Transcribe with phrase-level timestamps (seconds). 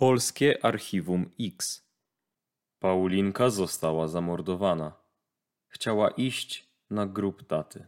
[0.00, 1.82] Polskie Archiwum X.
[2.78, 4.92] Paulinka została zamordowana.
[5.68, 7.86] Chciała iść na grób taty.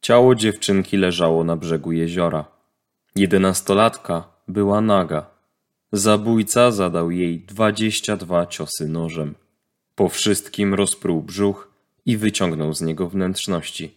[0.00, 2.44] Ciało dziewczynki leżało na brzegu jeziora.
[3.16, 5.30] Jedenastolatka była naga.
[5.92, 9.43] Zabójca zadał jej dwadzieścia dwa ciosy nożem.
[9.94, 11.70] Po wszystkim rozpruł brzuch
[12.06, 13.94] i wyciągnął z niego wnętrzności.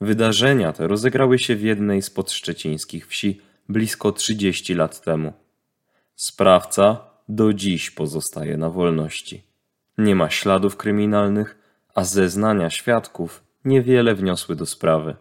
[0.00, 5.32] Wydarzenia te rozegrały się w jednej z podszczecińskich wsi blisko 30 lat temu.
[6.14, 9.42] Sprawca do dziś pozostaje na wolności.
[9.98, 11.58] Nie ma śladów kryminalnych,
[11.94, 15.16] a zeznania świadków niewiele wniosły do sprawy.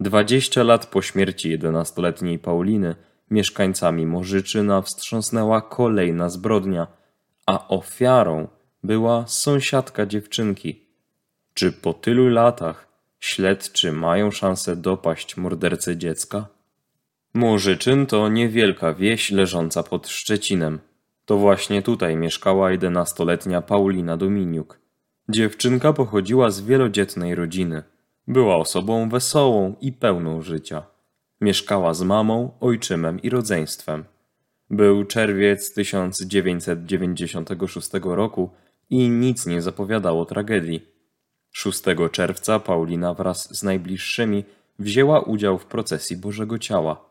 [0.00, 2.94] Dwadzieścia lat po śmierci jedenastoletniej Pauliny
[3.30, 6.86] mieszkańcami Morzyczyna wstrząsnęła kolejna zbrodnia,
[7.46, 8.48] a ofiarą
[8.84, 10.80] była sąsiadka dziewczynki.
[11.54, 12.88] Czy po tylu latach
[13.20, 16.46] śledczy mają szansę dopaść mordercę dziecka?
[17.34, 20.78] Morzyczyn to niewielka wieś leżąca pod Szczecinem.
[21.24, 24.80] To właśnie tutaj mieszkała jedenastoletnia Paulina Dominiuk.
[25.28, 27.82] Dziewczynka pochodziła z wielodzietnej rodziny.
[28.28, 30.82] Była osobą wesołą i pełną życia.
[31.40, 34.04] Mieszkała z mamą, ojczymem i rodzeństwem.
[34.70, 38.50] Był czerwiec 1996 roku
[38.90, 40.82] i nic nie zapowiadało tragedii.
[41.50, 41.82] 6
[42.12, 44.44] czerwca Paulina wraz z najbliższymi
[44.78, 47.04] wzięła udział w procesji Bożego Ciała.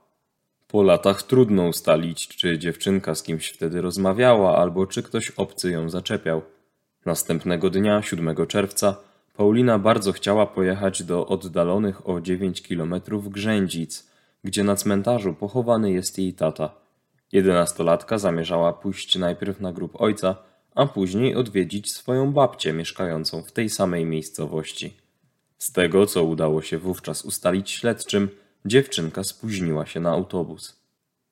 [0.67, 5.89] Po latach trudno ustalić, czy dziewczynka z kimś wtedy rozmawiała, albo czy ktoś obcy ją
[5.89, 6.41] zaczepiał.
[7.05, 8.95] Następnego dnia, 7 czerwca,
[9.33, 14.09] Paulina bardzo chciała pojechać do oddalonych o 9 kilometrów Grzędzic,
[14.43, 16.69] gdzie na cmentarzu pochowany jest jej tata.
[17.31, 20.35] Jedenastolatka zamierzała pójść najpierw na grób ojca,
[20.75, 24.93] a później odwiedzić swoją babcię mieszkającą w tej samej miejscowości.
[25.57, 28.29] Z tego, co udało się wówczas ustalić śledczym,
[28.65, 30.83] dziewczynka spóźniła się na autobus.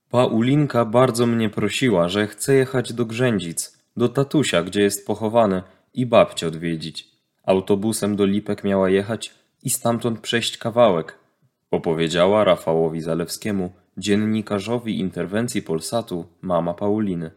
[0.09, 5.63] Paulinka bardzo mnie prosiła, że chce jechać do Grzędzic, do tatusia, gdzie jest pochowany,
[5.93, 7.07] i babcię odwiedzić.
[7.43, 11.17] Autobusem do Lipek miała jechać i stamtąd przejść kawałek,
[11.71, 17.31] opowiedziała Rafałowi Zalewskiemu, dziennikarzowi interwencji Polsatu, mama Pauliny.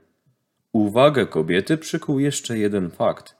[0.74, 3.36] Uwagę kobiety przykuł jeszcze jeden fakt.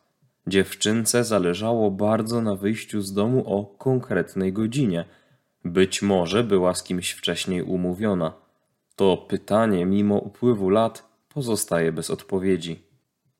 [0.47, 5.05] Dziewczynce zależało bardzo na wyjściu z domu o konkretnej godzinie.
[5.65, 8.33] Być może była z kimś wcześniej umówiona.
[8.97, 12.83] To pytanie, mimo upływu lat, pozostaje bez odpowiedzi.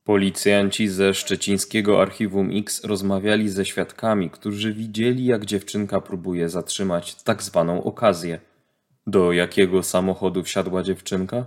[0.03, 7.43] Policjanci ze szczecińskiego archiwum X rozmawiali ze świadkami, którzy widzieli, jak dziewczynka próbuje zatrzymać tak
[7.43, 8.39] zwaną okazję.
[9.07, 11.45] Do jakiego samochodu wsiadła dziewczynka?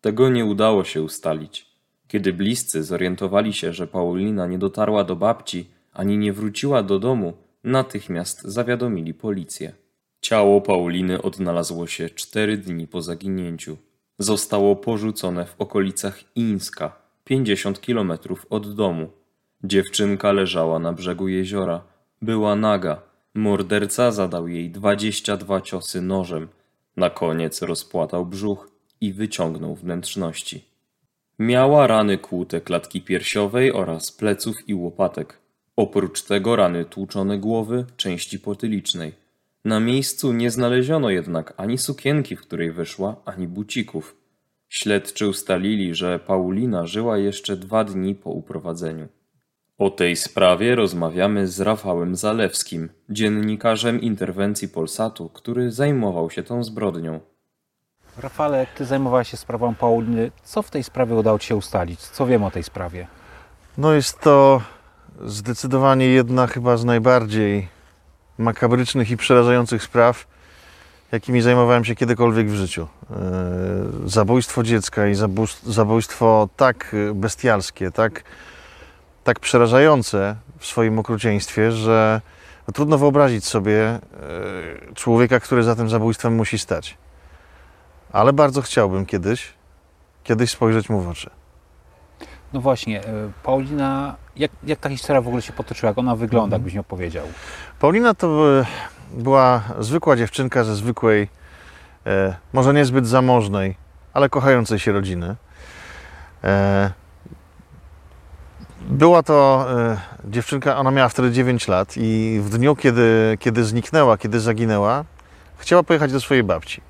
[0.00, 1.65] Tego nie udało się ustalić.
[2.08, 7.32] Kiedy bliscy zorientowali się, że Paulina nie dotarła do babci ani nie wróciła do domu,
[7.64, 9.72] natychmiast zawiadomili policję.
[10.20, 13.76] Ciało Pauliny odnalazło się cztery dni po zaginięciu.
[14.18, 19.10] Zostało porzucone w okolicach Ińska, 50 kilometrów od domu.
[19.64, 21.82] Dziewczynka leżała na brzegu jeziora.
[22.22, 23.02] Była naga.
[23.34, 26.48] Morderca zadał jej 22 ciosy nożem.
[26.96, 30.64] Na koniec rozpłatał brzuch i wyciągnął wnętrzności.
[31.38, 35.38] Miała rany kłute klatki piersiowej oraz pleców i łopatek.
[35.76, 39.12] Oprócz tego rany tłuczone głowy, części potylicznej.
[39.64, 44.16] Na miejscu nie znaleziono jednak ani sukienki, w której wyszła, ani bucików.
[44.68, 49.08] Śledczy ustalili, że Paulina żyła jeszcze dwa dni po uprowadzeniu.
[49.78, 57.20] O tej sprawie rozmawiamy z Rafałem Zalewskim, dziennikarzem interwencji Polsatu, który zajmował się tą zbrodnią.
[58.18, 60.30] Rafale, ty zajmowałeś się sprawą Pauliny.
[60.44, 62.00] Co w tej sprawie udało ci się ustalić?
[62.00, 63.06] Co wiem o tej sprawie?
[63.78, 64.62] No jest to
[65.24, 67.68] zdecydowanie jedna chyba z najbardziej
[68.38, 70.26] makabrycznych i przerażających spraw,
[71.12, 72.88] jakimi zajmowałem się kiedykolwiek w życiu.
[73.10, 75.14] Yy, zabójstwo dziecka i
[75.64, 78.24] zabójstwo tak bestialskie, tak,
[79.24, 82.20] tak przerażające w swoim okrucieństwie, że
[82.68, 83.98] no, trudno wyobrazić sobie
[84.88, 86.96] yy, człowieka, który za tym zabójstwem musi stać.
[88.16, 89.52] Ale bardzo chciałbym kiedyś,
[90.24, 91.30] kiedyś spojrzeć mu w oczy.
[92.52, 93.00] No właśnie,
[93.42, 95.90] Paulina, jak, jak ta historia w ogóle się potoczyła?
[95.90, 97.26] Jak ona wygląda, jakbyś mi opowiedział?
[97.80, 98.66] Paulina to e,
[99.12, 101.28] była zwykła dziewczynka ze zwykłej,
[102.06, 103.76] e, może niezbyt zamożnej,
[104.12, 105.36] ale kochającej się rodziny.
[106.44, 106.90] E,
[108.80, 114.18] była to e, dziewczynka, ona miała wtedy 9 lat i w dniu, kiedy, kiedy zniknęła,
[114.18, 115.04] kiedy zaginęła,
[115.58, 116.80] chciała pojechać do swojej babci.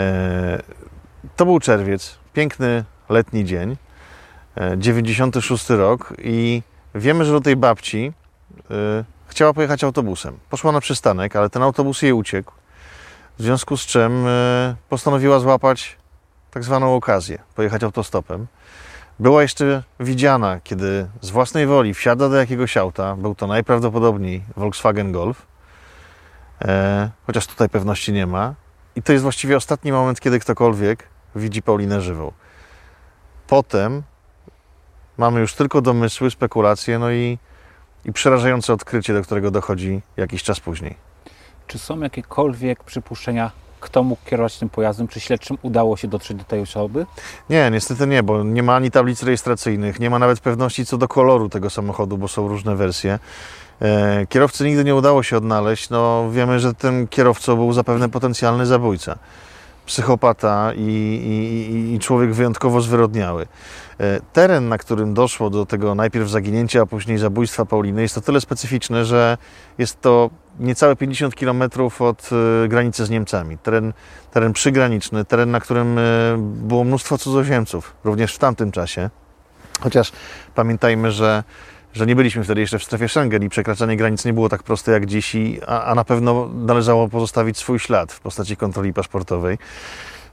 [0.00, 0.62] E,
[1.36, 3.76] to był czerwiec, piękny letni dzień.
[4.56, 6.62] E, 96 rok i
[6.94, 8.12] wiemy, że do tej babci
[8.60, 8.64] y,
[9.26, 10.38] chciała pojechać autobusem.
[10.50, 12.52] Poszła na przystanek, ale ten autobus jej uciekł.
[13.38, 14.24] W związku z czym
[14.88, 15.96] postanowiła złapać
[16.50, 18.46] tak zwaną okazję, pojechać autostopem.
[19.18, 23.16] Była jeszcze widziana, kiedy z własnej woli wsiada do jakiegoś auta.
[23.16, 25.46] Był to najprawdopodobniej Volkswagen Golf.
[26.62, 28.54] E, chociaż tutaj pewności nie ma.
[28.96, 31.06] I to jest właściwie ostatni moment, kiedy ktokolwiek
[31.36, 32.32] widzi Paulinę żywą.
[33.46, 34.02] Potem
[35.18, 37.38] mamy już tylko domysły, spekulacje, no i,
[38.04, 40.96] i przerażające odkrycie, do którego dochodzi jakiś czas później.
[41.66, 43.50] Czy są jakiekolwiek przypuszczenia,
[43.80, 45.08] kto mógł kierować tym pojazdem?
[45.08, 47.06] Czy śledczym udało się dotrzeć do tej osoby?
[47.50, 51.08] Nie, niestety nie, bo nie ma ani tablic rejestracyjnych, nie ma nawet pewności co do
[51.08, 53.18] koloru tego samochodu, bo są różne wersje.
[53.82, 55.90] E, kierowcy nigdy nie udało się odnaleźć.
[55.90, 59.18] No, wiemy, że tym kierowcą był zapewne potencjalny zabójca.
[59.86, 63.46] Psychopata i, i, i człowiek wyjątkowo zwyrodniały.
[64.00, 68.20] E, teren, na którym doszło do tego najpierw zaginięcia, a później zabójstwa Pauliny, jest to
[68.20, 69.38] tyle specyficzny, że
[69.78, 70.30] jest to
[70.60, 71.62] niecałe 50 km
[71.98, 72.30] od
[72.64, 73.58] e, granicy z Niemcami.
[73.58, 73.92] Teren,
[74.30, 76.00] teren przygraniczny, teren, na którym
[76.38, 79.10] było mnóstwo cudzoziemców, również w tamtym czasie.
[79.80, 80.12] Chociaż
[80.54, 81.44] pamiętajmy, że,
[81.92, 84.92] że nie byliśmy wtedy jeszcze w strefie Schengen i przekraczanie granic nie było tak proste
[84.92, 89.58] jak dziś, i, a, a na pewno należało pozostawić swój ślad w postaci kontroli paszportowej.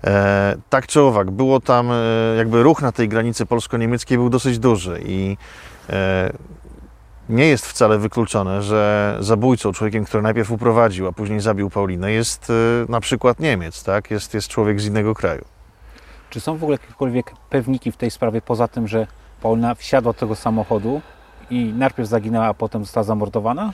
[0.03, 1.95] E, tak czy owak, było tam e,
[2.37, 5.37] jakby ruch na tej granicy polsko-niemieckiej był dosyć duży i
[5.89, 6.33] e,
[7.29, 12.49] nie jest wcale wykluczone, że zabójcą, człowiekiem, który najpierw uprowadził, a później zabił Paulinę, jest
[12.49, 12.53] e,
[12.91, 14.11] na przykład Niemiec, tak?
[14.11, 15.45] Jest, jest człowiek z innego kraju.
[16.29, 19.07] Czy są w ogóle jakiekolwiek pewniki w tej sprawie, poza tym, że
[19.41, 21.01] Paulina wsiadła do tego samochodu
[21.49, 23.73] i najpierw zaginęła, a potem została zamordowana?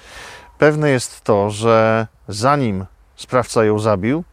[0.57, 2.85] Pewne jest to, że zanim
[3.15, 4.23] sprawca ją zabił,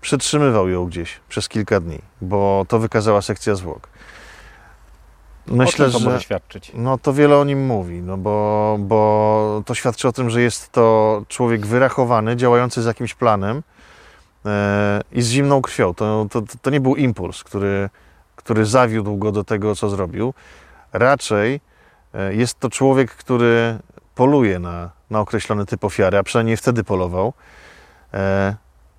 [0.00, 3.88] przetrzymywał ją gdzieś przez kilka dni, bo to wykazała sekcja zwłok.
[5.46, 6.72] Myślę, o czym to że może świadczyć?
[6.74, 10.72] no, to wiele o nim mówi, no bo, bo to świadczy o tym, że jest
[10.72, 13.62] to człowiek wyrachowany, działający z jakimś planem
[14.46, 15.94] e, i z zimną krwią.
[15.94, 17.90] To, to, to nie był impuls, który,
[18.36, 20.34] który zawiódł go do tego, co zrobił.
[20.92, 21.60] Raczej
[22.30, 23.78] jest to człowiek, który
[24.14, 27.32] poluje na, na określony typ ofiary, a przynajmniej wtedy polował
[28.14, 28.54] e,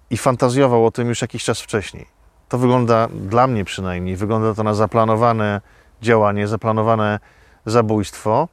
[0.09, 2.05] i fantazjował o tym już jakiś czas wcześniej.
[2.49, 5.61] To wygląda, dla mnie przynajmniej, wygląda to na zaplanowane
[6.01, 7.19] działanie, zaplanowane
[7.65, 8.47] zabójstwo,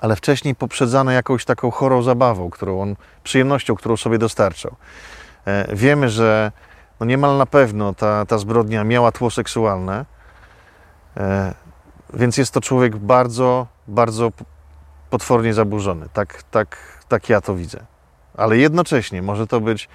[0.00, 4.76] ale wcześniej poprzedzane jakąś taką chorą zabawą, którą on, przyjemnością, którą sobie dostarczał.
[5.46, 6.52] E, wiemy, że
[7.00, 10.04] no niemal na pewno ta, ta zbrodnia miała tło seksualne,
[11.16, 11.54] e,
[12.14, 14.32] więc jest to człowiek bardzo, bardzo
[15.10, 16.06] potwornie zaburzony.
[16.12, 16.76] Tak, tak,
[17.08, 17.80] tak ja to widzę.
[18.36, 19.88] Ale jednocześnie może to być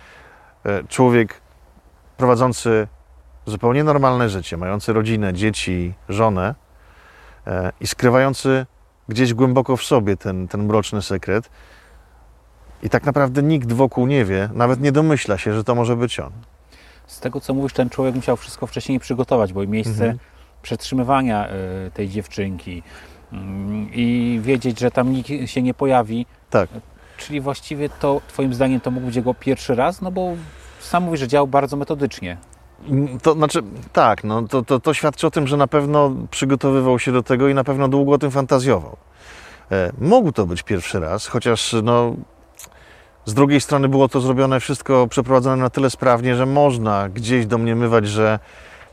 [0.66, 1.42] e, człowiek
[2.18, 2.88] prowadzący
[3.46, 6.56] zupełnie normalne życie, mający rodzinę, dzieci, żonę
[7.48, 8.66] e, i skrywający
[9.10, 11.50] gdzieś głęboko w sobie ten, ten mroczny sekret.
[12.84, 16.20] I tak naprawdę nikt wokół nie wie, nawet nie domyśla się, że to może być
[16.20, 16.32] on.
[17.08, 20.20] Z tego, co mówisz, ten człowiek musiał wszystko wcześniej przygotować, bo i miejsce Mhm.
[20.62, 21.48] przetrzymywania
[21.88, 22.84] y, tej dziewczynki
[23.94, 26.26] i wiedzieć, że tam nikt się nie pojawi.
[26.50, 26.70] Tak.
[27.18, 30.02] Czyli właściwie to, twoim zdaniem, to mógł być jego pierwszy raz?
[30.02, 30.32] No bo
[30.80, 32.38] sam mówisz, że działał bardzo metodycznie.
[32.90, 33.60] Mm, To znaczy,
[33.94, 37.48] tak, no, to, to, to świadczy o tym, że na pewno przygotowywał się do tego
[37.50, 38.98] i na pewno długo o tym fantazjował.
[39.72, 42.16] E, mógł to być pierwszy raz, chociaż no,
[43.26, 48.08] z drugiej strony było to zrobione wszystko przeprowadzone na tyle sprawnie, że można gdzieś domniemywać,
[48.08, 48.40] że,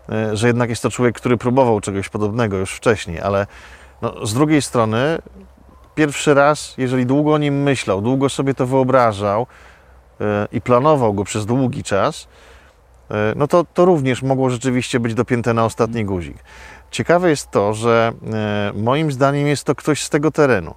[0.09, 3.47] e, że jednak jest to człowiek, który próbował czegoś podobnego już wcześniej, ale
[4.03, 5.19] no, z drugiej strony
[5.95, 9.47] pierwszy raz, jeżeli długo o nim myślał, długo sobie to wyobrażał
[10.21, 12.29] e, i planował go przez długi czas,
[13.11, 16.37] E, no to, to również mogło rzeczywiście być dopięte na ostatni guzik.
[16.91, 20.75] Ciekawe jest to, że e, moim zdaniem jest to ktoś z tego terenu,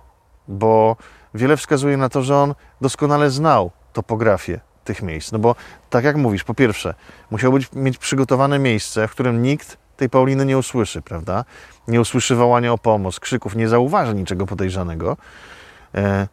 [0.47, 0.95] bo
[1.33, 5.31] wiele wskazuje na to, że on doskonale znał topografię tych miejsc.
[5.31, 5.55] No bo
[5.89, 6.93] tak jak mówisz, po pierwsze,
[7.31, 11.45] musiał być, mieć przygotowane miejsce, w którym nikt tej Pauliny nie usłyszy, prawda?
[11.87, 15.17] Nie usłyszy wołania o pomoc, krzyków, nie zauważy niczego podejrzanego.
[15.95, 16.27] E,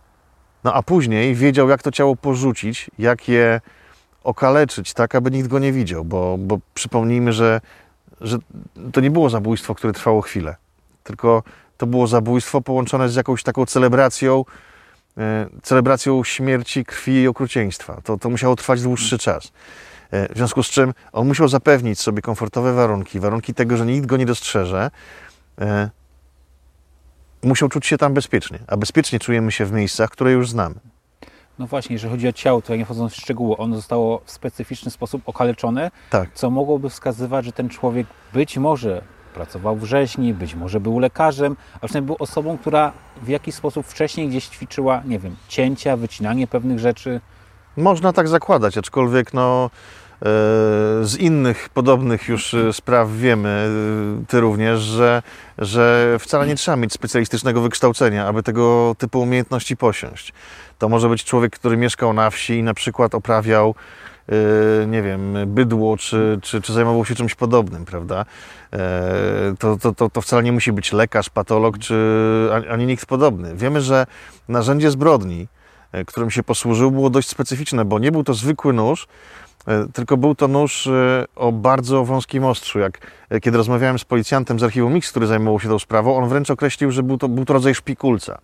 [0.64, 3.60] No a później wiedział, jak to ciało porzucić, jak je
[4.24, 7.60] okaleczyć, tak, aby nikt go nie widział, bo, bo przypomnijmy, że,
[8.20, 8.38] że
[8.92, 10.56] to nie było zabójstwo, które trwało chwilę,
[11.04, 11.42] tylko
[11.76, 14.44] to było zabójstwo połączone z jakąś taką celebracją,
[15.18, 18.00] e, celebracją śmierci, krwi i okrucieństwa.
[18.04, 19.52] To, to musiało trwać dłuższy czas.
[20.10, 24.06] E, w związku z czym on musiał zapewnić sobie komfortowe warunki, warunki tego, że nikt
[24.06, 24.90] go nie dostrzeże.
[25.60, 25.90] E,
[27.42, 30.74] musiał czuć się tam bezpiecznie, a bezpiecznie czujemy się w miejscach, które już znamy.
[31.58, 34.90] No właśnie, jeżeli chodzi o ciało, tutaj nie wchodząc w szczegóły, ono zostało w specyficzny
[34.90, 36.30] sposób okaleczone, Tak.
[36.34, 39.02] co mogłoby wskazywać, że ten człowiek być może
[39.34, 43.86] pracował w rzeźni, być może był lekarzem, a przynajmniej był osobą, która w jakiś sposób
[43.86, 47.20] wcześniej gdzieś ćwiczyła, nie wiem, cięcia, wycinanie pewnych rzeczy.
[47.76, 50.26] Można tak zakładać, aczkolwiek no, e,
[51.02, 55.22] z innych podobnych już e, spraw wiemy, e, ty również, że,
[55.58, 60.32] że wcale nie trzeba mieć specjalistycznego wykształcenia, aby tego typu umiejętności posiąść.
[60.78, 63.74] To może być człowiek, który mieszkał na wsi i na przykład oprawiał
[64.86, 68.24] nie wiem, bydło, czy, czy, czy zajmował się czymś podobnym, prawda?
[69.58, 71.94] To, to, to, to wcale nie musi być lekarz, patolog, czy
[72.52, 73.56] ani- ani nikt podobny.
[73.56, 74.06] Wiemy, że
[74.48, 75.48] narzędzie zbrodni,
[76.04, 79.06] którym się posłużył, było dość specyficzne, bo nie był to zwykły nóż,
[79.66, 82.78] e, tylko był to nóż e, o bardzo wąskim ostrzu.
[82.78, 82.98] Jak
[83.30, 86.50] e, kiedy rozmawiałem z policjantem z archiwum Mix, który zajmował się tą sprawą, on wręcz
[86.50, 88.38] określił, że był to, był to rodzaj szpikulca.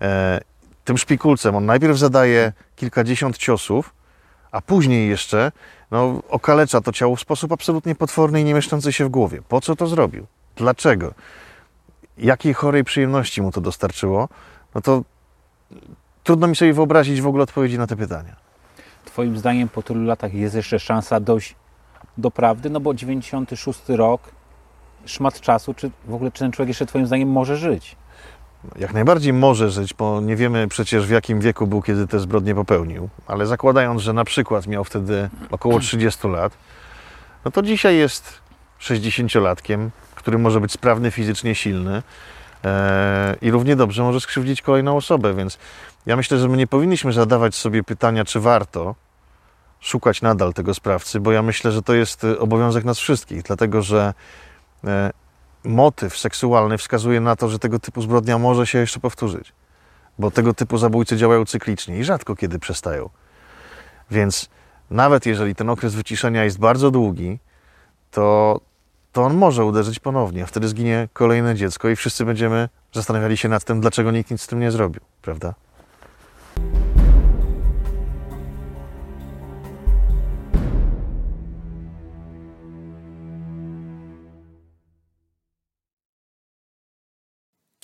[0.00, 0.40] E,
[0.84, 3.94] Tym szpikulcem on najpierw zadaje kilkadziesiąt ciosów,
[4.52, 5.52] a później jeszcze
[5.90, 9.42] no, okalecza to ciało w sposób absolutnie potworny i nie mieszczący się w głowie.
[9.48, 10.26] Po co to zrobił?
[10.56, 11.14] Dlaczego?
[12.18, 14.28] Jakiej chorej przyjemności mu to dostarczyło?
[14.74, 15.02] No to
[16.26, 18.36] trudno mi sobie wyobrazić w ogóle odpowiedzi na te pytania.
[19.04, 21.54] Twoim zdaniem po tylu latach jest jeszcze szansa dojść
[22.18, 22.70] do prawdy?
[22.70, 24.20] No bo 96 rok,
[25.04, 27.96] szmat czasu, czy w ogóle czy ten człowiek jeszcze Twoim zdaniem może żyć?
[28.78, 32.54] Jak najbardziej może żyć, bo nie wiemy przecież w jakim wieku był, kiedy te zbrodnie
[32.54, 36.52] popełnił, ale zakładając, że na przykład miał wtedy około 30 lat,
[37.44, 38.40] no to dzisiaj jest
[38.80, 42.02] 60-latkiem, który może być sprawny fizycznie, silny
[42.64, 45.58] e, i równie dobrze może skrzywdzić kolejną osobę, więc
[46.06, 48.94] ja myślę, że my nie powinniśmy zadawać sobie pytania, czy warto
[49.80, 53.82] szukać nadal tego sprawcy, bo ja myślę, że to jest e, obowiązek nas wszystkich, dlatego
[53.82, 54.14] że
[54.84, 55.10] e,
[55.64, 59.52] motyw seksualny wskazuje na to, że tego typu zbrodnia może się jeszcze powtórzyć.
[60.18, 63.10] Bo tego typu zabójcy działają cyklicznie i rzadko kiedy przestają.
[64.10, 64.48] Więc
[64.90, 67.38] nawet jeżeli ten okres wyciszenia jest bardzo długi,
[68.10, 68.60] to,
[69.12, 73.48] to on może uderzyć ponownie, a wtedy zginie kolejne dziecko i wszyscy będziemy zastanawiali się
[73.48, 75.54] nad tym, dlaczego nikt nic z tym nie zrobił, prawda?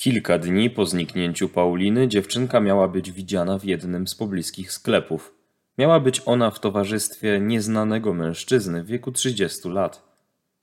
[0.03, 5.35] Kilka dni po zniknięciu Pauliny dziewczynka miała być widziana w jednym z pobliskich sklepów.
[5.79, 10.03] Miała być ona w towarzystwie nieznanego mężczyzny w wieku 30 lat.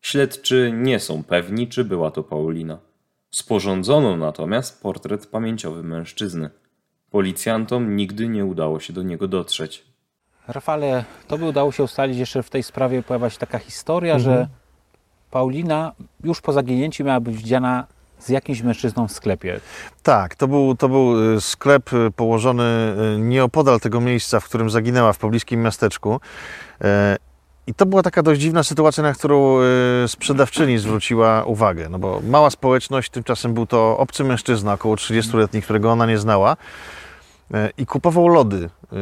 [0.01, 2.77] Śledczy nie są pewni, czy była to Paulina.
[3.31, 6.49] Sporządzono natomiast portret pamięciowy mężczyzny.
[7.11, 9.85] Policjantom nigdy nie udało się do niego dotrzeć.
[10.47, 14.35] Rafale, to by udało się ustalić jeszcze w tej sprawie, pojawia się taka historia, Mhm.
[14.35, 14.47] że
[15.31, 15.91] Paulina
[16.23, 17.87] już po zaginięciu miała być widziana
[18.19, 19.59] z jakimś mężczyzną w sklepie.
[20.03, 24.69] Tak, to był, to był y, sklep y, położony y, nieopodal tego miejsca, w którym
[24.69, 26.19] zaginęła, w pobliskim miasteczku.
[26.81, 27.17] E,
[27.67, 29.57] I to była taka dość dziwna sytuacja, na którą
[30.07, 31.89] sprzedawczyni zwróciła uwagę.
[31.89, 36.57] No bo mała społeczność, tymczasem był to obcy mężczyzna, około 30-letni, którego ona nie znała.
[37.53, 38.99] E, I kupował lody y,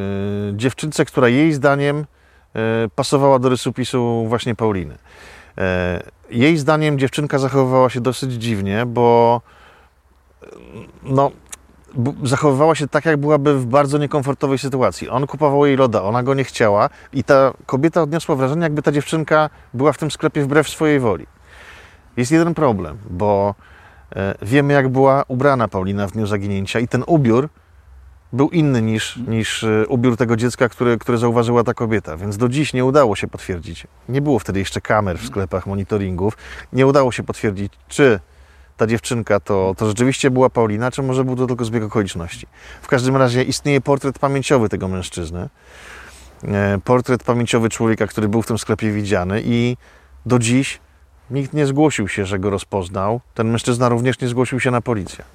[0.53, 2.05] dziewczynce, która jej zdaniem
[2.95, 4.97] pasowała do rysupisu właśnie Pauliny.
[5.57, 9.41] E, Jej zdaniem dziewczynka zachowywała się dosyć dziwnie, bo
[11.03, 11.31] no,
[12.23, 15.09] zachowywała się tak, jak byłaby w bardzo niekomfortowej sytuacji.
[15.09, 18.91] On kupował jej loda, ona go nie chciała i ta kobieta odniosła wrażenie, jakby ta
[18.91, 21.27] dziewczynka była w tym sklepie wbrew swojej woli.
[22.17, 23.55] Jest jeden problem, bo
[24.15, 27.49] e, wiemy, jak była ubrana Paulina w dniu zaginięcia i ten ubiór
[28.33, 30.69] był inny niż, niż e, ubiór tego dziecka,
[30.99, 33.87] który zauważyła ta kobieta, więc do dziś nie udało się potwierdzić.
[34.09, 36.37] Nie było wtedy jeszcze kamer w sklepach, monitoringów.
[36.73, 38.19] Nie udało się potwierdzić, czy
[38.77, 42.47] ta dziewczynka to, to rzeczywiście była Paulina, czy może był to tylko zbieg okoliczności.
[42.81, 45.49] W każdym razie istnieje portret pamięciowy tego mężczyzny.
[46.43, 49.77] E, Portret pamięciowy człowieka, który był w tym sklepie widziany i
[50.25, 50.79] do dziś
[51.31, 53.21] nikt nie zgłosił się, że go rozpoznał.
[53.33, 55.25] Ten mężczyzna również nie zgłosił się na policję.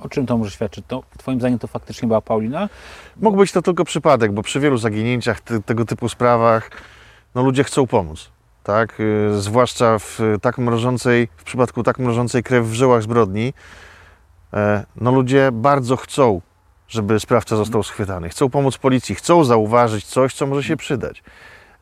[0.00, 0.84] O czym to może świadczyć?
[0.88, 2.68] To, twoim zdaniem to faktycznie była Paulina?
[3.16, 6.70] Mógł być to tylko przypadek, bo przy wielu zaginięciach, tego typu sprawach,
[7.34, 8.30] no ludzie chcą pomóc.
[8.62, 9.00] Tak?
[9.00, 13.54] Y, Zwłaszcza w tak mrożącej, w przypadku tak mrożącej krew w żyłach zbrodni,
[14.52, 16.40] e, no ludzie bardzo chcą,
[16.88, 18.28] żeby sprawca został schwytany.
[18.28, 21.22] Chcą pomóc policji, chcą zauważyć coś, co może się przydać.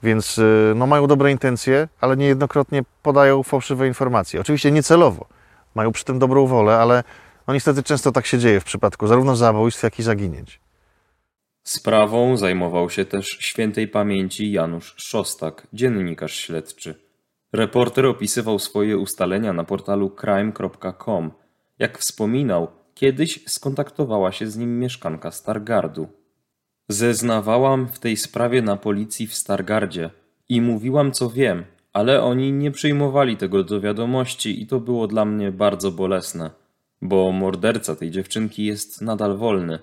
[0.03, 4.41] Więc y, no, mają dobre intencje, ale niejednokrotnie podają fałszywe informacje.
[4.41, 5.27] Oczywiście niecelowo.
[5.75, 7.05] Mają przy tym dobrą wolę, ale
[7.49, 10.61] no niestety często tak się dzieje w przypadku zarówno zabójstw, jak i zaginięć.
[11.65, 16.95] Sprawą zajmował się też świętej pamięci Janusz Szostak, dziennikarz śledczy.
[17.53, 21.31] Reporter opisywał swoje ustalenia na portalu crime.com.
[21.79, 26.09] Jak wspominał, kiedyś skontaktowała się z nim mieszkanka Stargardu.
[26.89, 30.11] Zeznawałam w tej sprawie na policji w Stargardzie
[30.49, 35.25] i mówiłam co wiem, ale oni nie przyjmowali tego do wiadomości i to było dla
[35.25, 36.51] mnie bardzo bolesne,
[37.03, 39.79] bo morderca tej dziewczynki jest nadal wolny.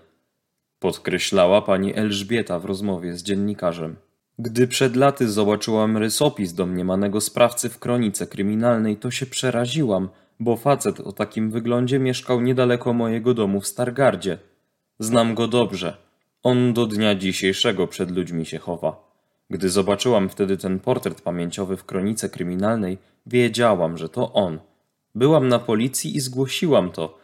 [0.79, 3.95] Podkreślała pani Elżbieta w rozmowie z dziennikarzem.
[4.39, 10.99] Gdy przed laty zobaczyłam rysopis domniemanego sprawcy w kronice kryminalnej, to się przeraziłam, bo facet
[10.99, 14.37] o takim wyglądzie mieszkał niedaleko mojego domu w Stargardzie.
[14.99, 15.97] Znam go dobrze.
[16.43, 19.05] On do dnia dzisiejszego przed ludźmi się chowa.
[19.49, 24.59] Gdy zobaczyłam wtedy ten portret pamięciowy w kronice kryminalnej, wiedziałam, że to on.
[25.15, 27.17] Byłam na policji i zgłosiłam to,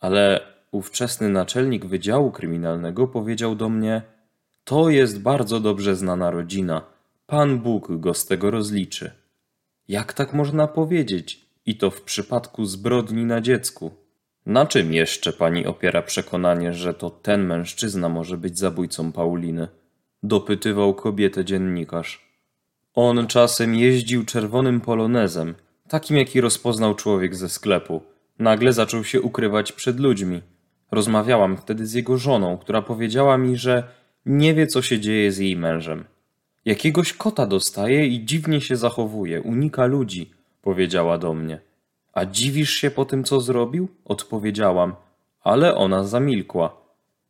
[0.00, 0.40] ale
[0.70, 4.02] ówczesny naczelnik Wydziału Kryminalnego powiedział do mnie:
[4.64, 6.82] To jest bardzo dobrze znana rodzina.
[7.26, 9.10] Pan Bóg go z tego rozliczy.
[9.88, 11.46] Jak tak można powiedzieć?
[11.66, 13.90] I to w przypadku zbrodni na dziecku.
[14.46, 19.68] Na czym jeszcze pani opiera przekonanie, że to ten mężczyzna może być zabójcą Pauliny?
[20.22, 22.28] Dopytywał kobietę dziennikarz.
[22.94, 25.54] On czasem jeździł czerwonym polonezem,
[25.88, 28.02] takim jaki rozpoznał człowiek ze sklepu.
[28.38, 30.42] Nagle zaczął się ukrywać przed ludźmi.
[30.90, 33.88] Rozmawiałam wtedy z jego żoną, która powiedziała mi, że
[34.26, 36.04] nie wie, co się dzieje z jej mężem.
[36.64, 40.30] Jakiegoś kota dostaje i dziwnie się zachowuje, unika ludzi,
[40.62, 41.60] powiedziała do mnie.
[42.12, 43.88] A dziwisz się po tym, co zrobił?
[44.04, 44.94] Odpowiedziałam,
[45.42, 46.76] ale ona zamilkła.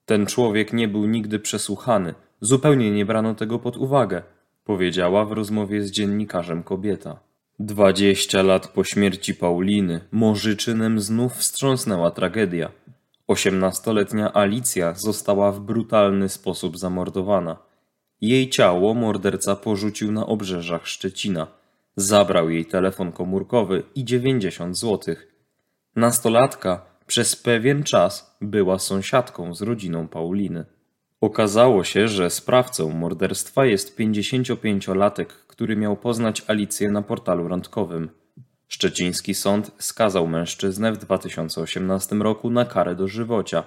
[0.07, 4.23] Ten człowiek nie był nigdy przesłuchany, zupełnie nie brano tego pod uwagę,
[4.65, 7.28] powiedziała w rozmowie z dziennikarzem kobieta.
[7.61, 12.71] Dwadzieścia lat po śmierci Pauliny Morzyczynem znów wstrząsnęła tragedia.
[13.27, 17.57] Osiemnastoletnia Alicja została w brutalny sposób zamordowana.
[18.21, 21.47] Jej ciało morderca porzucił na obrzeżach Szczecina.
[21.97, 25.35] Zabrał jej telefon komórkowy i 90 złotych.
[25.97, 30.65] Nastolatka przez pewien czas była sąsiadką z rodziną Pauliny.
[31.21, 38.11] Okazało się, że sprawcą morderstwa jest 55-latek, który miał poznać Alicję na portalu randkowym.
[38.69, 43.65] Szczeciński sąd skazał mężczyznę w 2018 roku na karę dożywocia.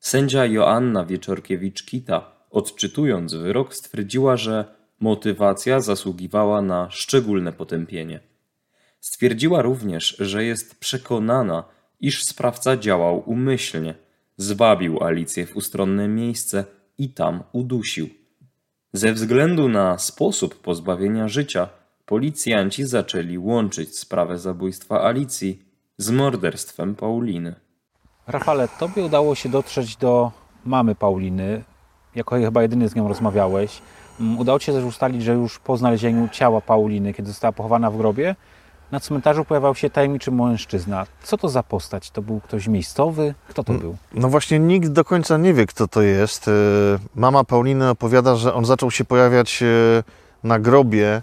[0.00, 4.64] Sędzia Joanna Wieczorkiewicz-Kita, odczytując wyrok, stwierdziła, że
[5.00, 8.20] motywacja zasługiwała na szczególne potępienie.
[9.00, 11.64] Stwierdziła również, że jest przekonana,
[12.00, 13.94] iż sprawca działał umyślnie,
[14.36, 18.08] zwabił Alicję w ustronne miejsce i tam udusił.
[18.92, 21.68] Ze względu na sposób pozbawienia życia,
[22.06, 25.62] policjanci zaczęli łączyć sprawę zabójstwa Alicji
[25.98, 27.54] z morderstwem Pauliny.
[28.26, 30.32] Rafale, tobie udało się dotrzeć do
[30.64, 31.64] mamy Pauliny,
[32.14, 33.82] jako chyba jedyny z nią rozmawiałeś.
[34.20, 37.90] Mm, Udało ci się też ustalić, że już po znalezieniu ciała Pauliny, kiedy została pochowana
[37.90, 38.36] w grobie,
[38.92, 41.06] na cmentarzu pojawiał się tajemniczy mężczyzna.
[41.22, 42.10] Co to za postać?
[42.10, 43.34] To był ktoś miejscowy?
[43.48, 43.96] Kto to był?
[44.14, 46.48] No właśnie nikt do końca nie wie, kto to jest.
[46.48, 46.52] E,
[47.14, 49.66] Mama Pauliny opowiada, że on zaczął się pojawiać e,
[50.44, 51.22] na grobie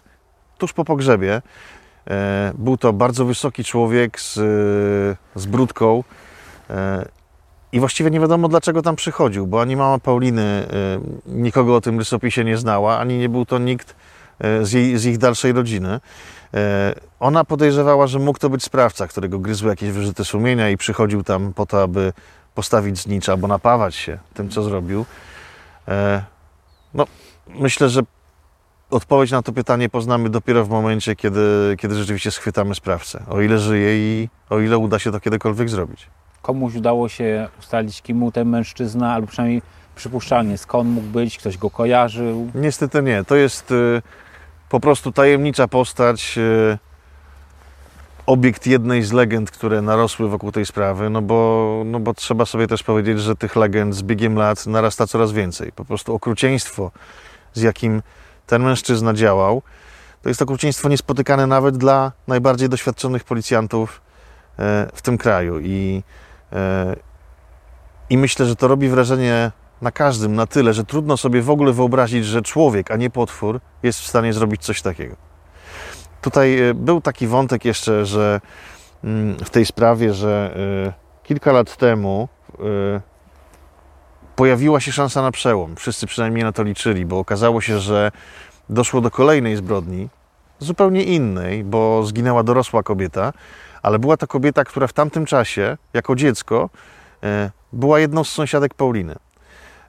[0.58, 1.42] tuż po pogrzebie.
[2.10, 4.34] E, Był to bardzo wysoki człowiek z,
[5.36, 6.04] z brudką
[7.72, 10.68] i właściwie nie wiadomo dlaczego tam przychodził, bo ani mama Pauliny
[11.26, 13.96] nikogo o tym rysopisie nie znała, ani nie był to nikt
[14.62, 16.00] z, jej, z ich dalszej rodziny.
[16.54, 21.24] E, Ona podejrzewała, że mógł to być sprawca, którego gryzły jakieś wyrzuty sumienia i przychodził
[21.24, 22.14] tam po to, aby
[22.56, 25.06] postawić znicz albo napawać się tym, co zrobił.
[25.88, 26.24] E,
[26.94, 27.06] No,
[27.48, 28.02] myślę, że
[28.90, 33.24] odpowiedź na to pytanie poznamy dopiero w momencie, kiedy, kiedy rzeczywiście schwytamy sprawcę.
[33.30, 36.08] O ile żyje i o ile uda się to kiedykolwiek zrobić.
[36.42, 39.62] Komuś udało się ustalić, kim był ten mężczyzna, albo przynajmniej
[39.96, 42.52] przypuszczalnie skąd mógł być, ktoś go kojarzył.
[42.56, 43.24] Niestety nie.
[43.24, 44.02] To jest y,
[44.70, 46.78] po prostu tajemnicza postać, y,
[48.26, 52.68] obiekt jednej z legend, które narosły wokół tej sprawy, no bo, no bo trzeba sobie
[52.68, 55.72] też powiedzieć, że tych legend z biegiem lat narasta coraz więcej.
[55.72, 56.92] Po prostu okrucieństwo,
[57.54, 58.02] z jakim
[58.48, 59.62] ten mężczyzna działał,
[60.22, 64.02] to jest okrucieństwo niespotykane nawet dla najbardziej doświadczonych policjantów
[64.60, 65.60] e, w tym kraju.
[65.60, 66.04] I,
[66.54, 66.96] e,
[68.10, 71.74] I myślę, że to robi wrażenie na każdym na tyle, że trudno sobie w ogóle
[71.74, 75.16] wyobrazić, że człowiek, a nie potwór, jest w stanie zrobić coś takiego.
[76.22, 78.42] Tutaj e, był taki wątek jeszcze, że
[79.04, 80.58] mm, w tej sprawie, że
[80.88, 83.02] e, kilka lat temu e,
[84.36, 85.76] pojawiła się szansa na przełom.
[85.76, 88.12] Wszyscy przynajmniej na to liczyli, bo okazało się, że
[88.70, 90.10] doszło do kolejnej zbrodni,
[90.60, 93.34] zupełnie innej, bo zginęła dorosła kobieta,
[93.82, 96.70] ale była to kobieta, która w tamtym czasie, jako dziecko,
[97.74, 99.16] była jedną z sąsiadek Pauliny.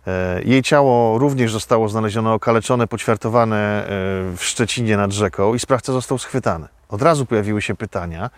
[0.06, 3.88] E, Jej ciało również zostało znalezione okaleczone, poćwiartowane e,
[4.36, 6.66] w Szczecinie nad rzeką i sprawca został schwytany.
[6.88, 8.30] Od razu pojawiły się pytania,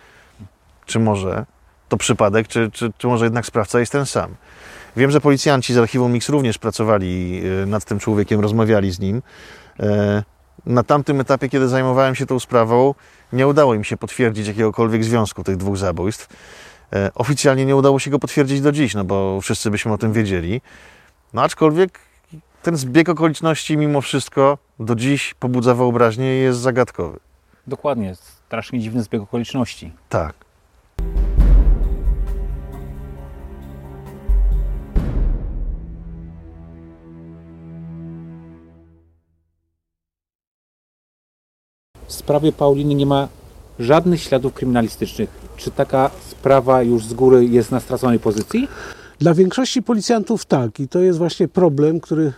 [0.87, 1.47] czy może
[1.89, 4.35] to przypadek, czy, czy, czy może jednak sprawca jest ten sam.
[4.97, 9.23] Wiem, że policjanci z archiwum Mix również pracowali e, nad tym człowiekiem, rozmawiali z nim.
[10.67, 12.95] Na tamtym etapie, kiedy zajmowałem się tą sprawą,
[13.33, 16.29] nie udało im się potwierdzić jakiegokolwiek związku tych dwóch zabójstw.
[17.15, 20.61] Oficjalnie nie udało się go potwierdzić do dziś, no bo wszyscy byśmy o tym wiedzieli.
[21.33, 21.99] No aczkolwiek
[22.63, 27.19] ten zbieg okoliczności mimo wszystko do dziś pobudza wyobraźnię i jest zagadkowy.
[27.67, 29.93] Dokładnie, strasznie dziwny zbieg okoliczności.
[30.09, 30.35] Tak.
[42.07, 43.29] W sprawie Pauliny nie ma
[43.79, 45.31] żadnych śladów kryminalistycznych.
[45.57, 48.69] Czy taka sprawa już z góry jest na straconej pozycji?
[49.19, 52.33] Dla większości policjantów tak i to jest właśnie problem, który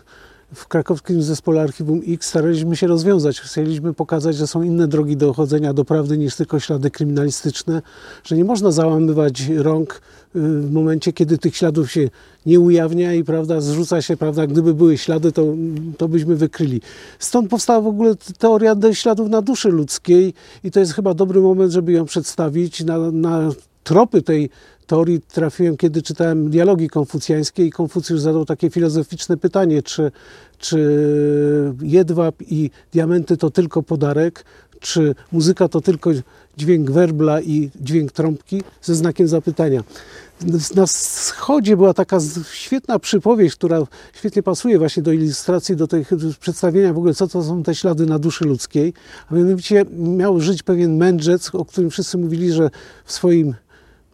[0.55, 3.41] w krakowskim zespole Archiwum X staraliśmy się rozwiązać.
[3.41, 7.83] Chcieliśmy pokazać, że są inne drogi dochodzenia do prawdy niż tylko ślady kryminalistyczne,
[8.25, 10.01] że nie można załamywać rąk y,
[10.41, 12.09] w momencie, kiedy tych śladów się
[12.47, 15.45] nie ujawnia i prawda, zrzuca się, prawda, gdyby były ślady, to,
[15.99, 16.81] to byśmy wykryli.
[17.19, 21.73] Stąd powstała w ogóle teoria śladów na duszy ludzkiej i to jest chyba dobry moment,
[21.73, 22.85] żeby ją przedstawić.
[22.85, 23.51] Na, na
[23.85, 24.51] tropy tej
[24.91, 30.13] teorii trafiłem, kiedy czytałem dialogi konfucjańskie i Konfucjusz zadał takie filozoficzne pytanie, czy,
[30.59, 30.79] czy
[31.83, 34.45] jedwab i diamenty to tylko podarek,
[34.81, 36.11] czy muzyka to tylko
[36.57, 39.85] dźwięk werbla i dźwięk trąbki, ze znakiem zapytania.
[40.75, 42.19] Na wschodzie była taka
[42.53, 47.43] świetna przypowieść, która świetnie pasuje właśnie do ilustracji, do tych przedstawienia w ogóle, co to
[47.43, 48.93] są te ślady na duszy ludzkiej.
[49.31, 52.71] A mianowicie miał żyć pewien mędrzec, o którym wszyscy mówili, że
[53.05, 53.55] w swoim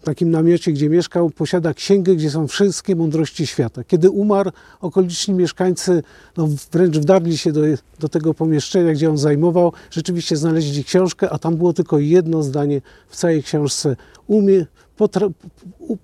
[0.06, 3.84] takim namiocie, gdzie mieszkał, posiada księgę, gdzie są wszystkie mądrości świata.
[3.84, 6.02] Kiedy umarł, okoliczni mieszkańcy
[6.36, 7.60] no, wręcz wdarli się do,
[8.00, 9.72] do tego pomieszczenia, gdzie on zajmował.
[9.90, 13.96] Rzeczywiście znaleźli książkę, a tam było tylko jedno zdanie w całej książce.
[14.26, 14.66] Umie,
[14.96, 15.28] potra,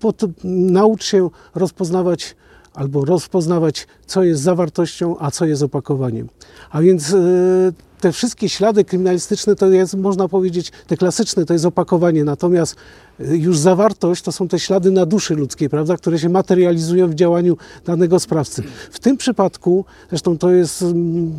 [0.01, 2.37] pot, naucz się rozpoznawać
[2.75, 6.29] albo rozpoznawać, co jest zawartością, a co jest opakowaniem.
[6.71, 11.65] A więc yy, te wszystkie ślady kryminalistyczne to jest, można powiedzieć, te klasyczne to jest
[11.65, 12.77] opakowanie, natomiast
[13.21, 17.15] y, już zawartość to są te ślady na duszy ludzkiej, prawda, które się materializują w
[17.15, 18.63] działaniu danego sprawcy.
[18.91, 21.33] W tym przypadku, zresztą to jest mm,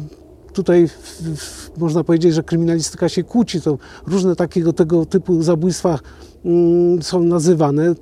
[0.54, 0.90] tutaj
[1.78, 6.00] można powiedzieć, że kryminalistyka się kłóci, to różne takiego tego typu zabójstwa
[6.46, 7.96] mm, są nazywane.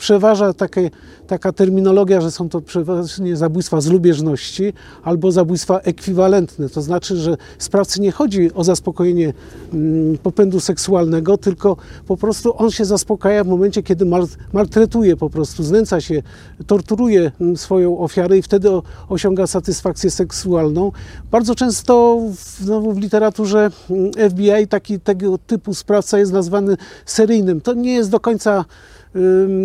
[0.00, 0.90] Przeważa takie,
[1.26, 6.68] taka terminologia, że są to przeważnie zabójstwa z lubieżności albo zabójstwa ekwiwalentne.
[6.68, 9.32] To znaczy, że sprawcy nie chodzi o zaspokojenie
[9.72, 14.06] mm, popędu seksualnego, tylko po prostu on się zaspokaja w momencie, kiedy
[14.52, 16.22] maltretuje po prostu, znęca się,
[16.66, 18.68] torturuje mm, swoją ofiarę i wtedy
[19.08, 20.92] osiąga satysfakcję seksualną.
[21.30, 22.20] Bardzo często
[22.58, 27.60] znowu w literaturze mm, FBI taki tego typu sprawca jest nazwany seryjnym.
[27.60, 28.64] To nie jest do końca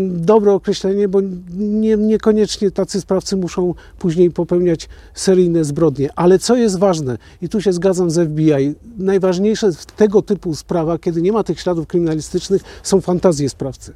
[0.09, 1.21] dobre określenie, bo
[1.57, 6.09] nie, niekoniecznie tacy sprawcy muszą później popełniać seryjne zbrodnie.
[6.15, 10.99] Ale co jest ważne, i tu się zgadzam z FBI, najważniejsze w tego typu sprawach,
[10.99, 13.93] kiedy nie ma tych śladów kryminalistycznych, są fantazje sprawcy.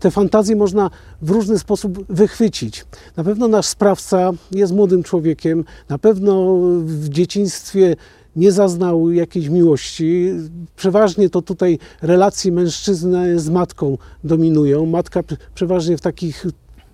[0.00, 0.90] Te fantazje można
[1.22, 2.84] w różny sposób wychwycić.
[3.16, 7.96] Na pewno nasz sprawca jest młodym człowiekiem, na pewno w dzieciństwie
[8.36, 10.30] nie zaznał jakiejś miłości.
[10.76, 14.86] Przeważnie to tutaj relacje mężczyzny z matką dominują.
[14.86, 15.20] Matka
[15.54, 16.46] przeważnie w takich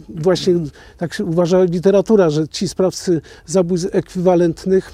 [0.08, 0.54] właśnie,
[0.98, 4.92] tak uważa literatura, że ci sprawcy zabójstw ekwiwalentnych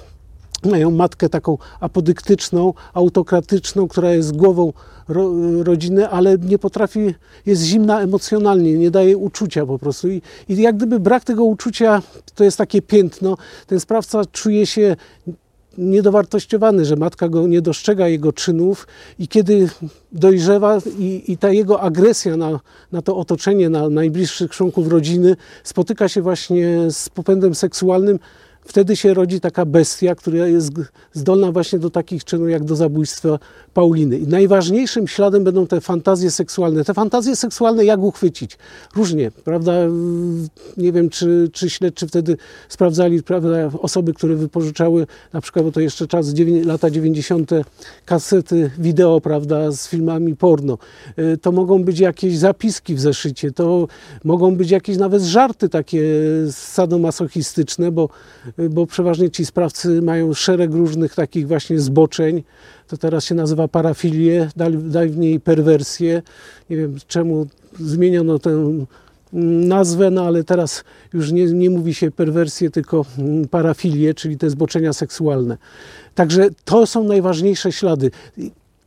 [0.70, 4.72] mają matkę taką apodyktyczną, autokratyczną, która jest głową
[5.08, 5.30] ro,
[5.62, 7.14] rodziny, ale nie potrafi,
[7.46, 10.08] jest zimna emocjonalnie, nie daje uczucia po prostu.
[10.08, 12.02] I, I jak gdyby brak tego uczucia
[12.34, 13.36] to jest takie piętno.
[13.66, 14.96] Ten sprawca czuje się
[15.78, 18.86] niedowartościowany, że matka go nie dostrzega jego czynów
[19.18, 19.68] i kiedy
[20.12, 22.60] dojrzewa i, i ta jego agresja na,
[22.92, 28.18] na to otoczenie, na najbliższych członków rodziny spotyka się właśnie z popędem seksualnym,
[28.64, 30.72] wtedy się rodzi taka bestia, która jest
[31.12, 33.38] zdolna właśnie do takich czynów jak do zabójstwa
[33.74, 34.18] Pauliny.
[34.18, 36.84] I najważniejszym śladem będą te fantazje seksualne.
[36.84, 38.58] Te fantazje seksualne jak uchwycić?
[38.96, 39.72] Różnie, prawda?
[40.76, 42.36] Nie wiem, czy, czy śledczy wtedy
[42.68, 47.50] sprawdzali prawda, osoby, które wypożyczały, na przykład, bo to jeszcze czas, lata 90.
[48.04, 50.78] kasety wideo, prawda, z filmami porno.
[51.18, 53.88] Y, to mogą być jakieś zapiski w zeszycie, to
[54.24, 56.02] mogą być jakieś nawet żarty takie
[56.50, 58.08] sadomasochistyczne, bo
[58.70, 62.42] bo przeważnie ci sprawcy mają szereg różnych takich właśnie zboczeń.
[62.88, 64.48] To teraz się nazywa parafilię,
[64.84, 66.22] dawniej perwersję.
[66.70, 67.46] Nie wiem czemu
[67.80, 68.84] zmieniono tę
[69.32, 73.04] nazwę, no ale teraz już nie, nie mówi się perwersję, tylko
[73.50, 75.58] parafilię, czyli te zboczenia seksualne.
[76.14, 78.10] Także to są najważniejsze ślady.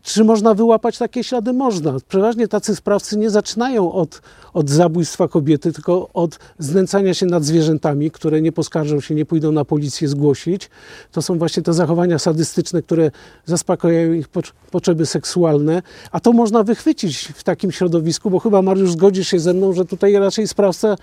[0.05, 1.53] Czy można wyłapać takie ślady?
[1.53, 1.93] Można.
[2.07, 4.21] Przeważnie tacy sprawcy nie zaczynają od,
[4.53, 9.51] od zabójstwa kobiety, tylko od znęcania się nad zwierzętami, które nie poskarżą się, nie pójdą
[9.51, 10.69] na policję zgłosić.
[11.11, 13.11] To są właśnie te zachowania sadystyczne, które
[13.45, 14.27] zaspokajają ich
[14.71, 15.81] potrzeby seksualne.
[16.11, 19.85] A to można wychwycić w takim środowisku, bo chyba Mariusz zgodzisz się ze mną, że
[19.85, 20.95] tutaj raczej sprawca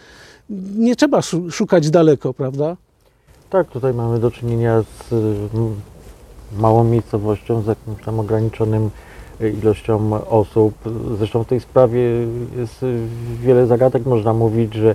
[0.76, 2.76] nie trzeba szukać daleko, prawda?
[3.50, 5.14] Tak, tutaj mamy do czynienia z
[6.58, 8.90] małą miejscowością, z jakimś tam ograniczonym
[9.40, 10.74] e, ilością osób.
[11.18, 12.00] Zresztą w tej sprawie
[12.56, 12.84] jest
[13.42, 14.06] wiele zagadek.
[14.06, 14.94] Można mówić, że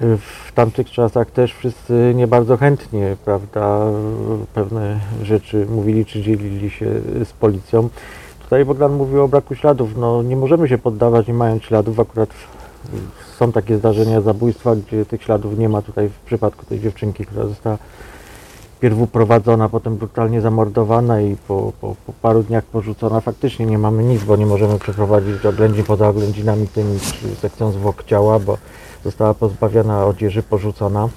[0.00, 3.80] w tamtych czasach też wszyscy nie bardzo chętnie, prawda,
[4.54, 6.86] pewne rzeczy mówili czy dzielili się
[7.24, 7.88] z policją.
[8.42, 9.96] Tutaj Bogdan mówił o braku śladów.
[9.96, 12.00] No, nie możemy się poddawać nie mając śladów.
[12.00, 12.30] Akurat
[13.38, 15.82] są takie zdarzenia zabójstwa, gdzie tych śladów nie ma.
[15.82, 17.78] Tutaj w przypadku tej dziewczynki, która została
[18.80, 23.20] pierw uprowadzona, potem brutalnie zamordowana i po, po, po, paru dniach porzucona.
[23.20, 26.98] Faktycznie nie mamy nic, bo nie możemy przeprowadzić oględzin poza oględzinami tymi
[27.40, 28.58] sekcją zwłok ciała, bo
[29.04, 31.08] została pozbawiona odzieży, porzucona.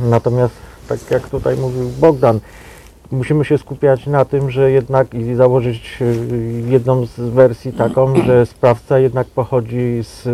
[0.00, 0.54] Natomiast
[0.88, 2.40] tak jak tutaj mówił Bogdan,
[3.10, 8.46] musimy się skupiać na tym, że jednak i założyć y, jedną z wersji taką, że
[8.46, 10.28] sprawca jednak pochodzi z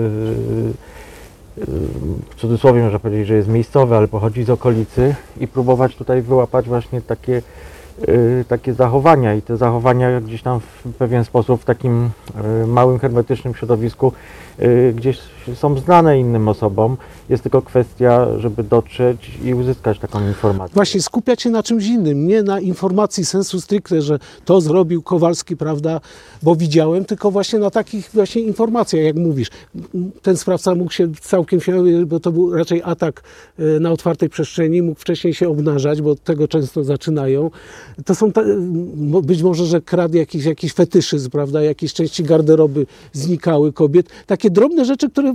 [2.30, 6.68] w cudzysłowie można powiedzieć, że jest miejscowy, ale pochodzi z okolicy i próbować tutaj wyłapać
[6.68, 7.42] właśnie takie,
[8.08, 9.34] y, takie zachowania.
[9.34, 12.10] I te zachowania gdzieś tam w pewien sposób w takim
[12.62, 14.12] y, małym, hermetycznym środowisku
[14.60, 15.18] y, gdzieś
[15.54, 16.96] są znane innym osobom.
[17.28, 20.74] Jest tylko kwestia, żeby dotrzeć i uzyskać taką informację.
[20.74, 25.56] Właśnie skupiać się na czymś innym, nie na informacji sensu stricte, że to zrobił Kowalski,
[25.56, 26.00] prawda,
[26.42, 29.48] bo widziałem, tylko właśnie na takich właśnie informacjach, jak mówisz.
[30.22, 31.61] Ten sprawca mógł się całkiem
[32.06, 33.22] bo to był raczej atak
[33.58, 37.50] e, na otwartej przestrzeni, mógł wcześniej się obnażać, bo tego często zaczynają.
[38.04, 38.32] To są,
[39.22, 44.08] być może, że kradł jakiś, jakiś fetyszyzm, prawda, jakieś części garderoby znikały kobiet.
[44.26, 45.34] Takie drobne rzeczy, które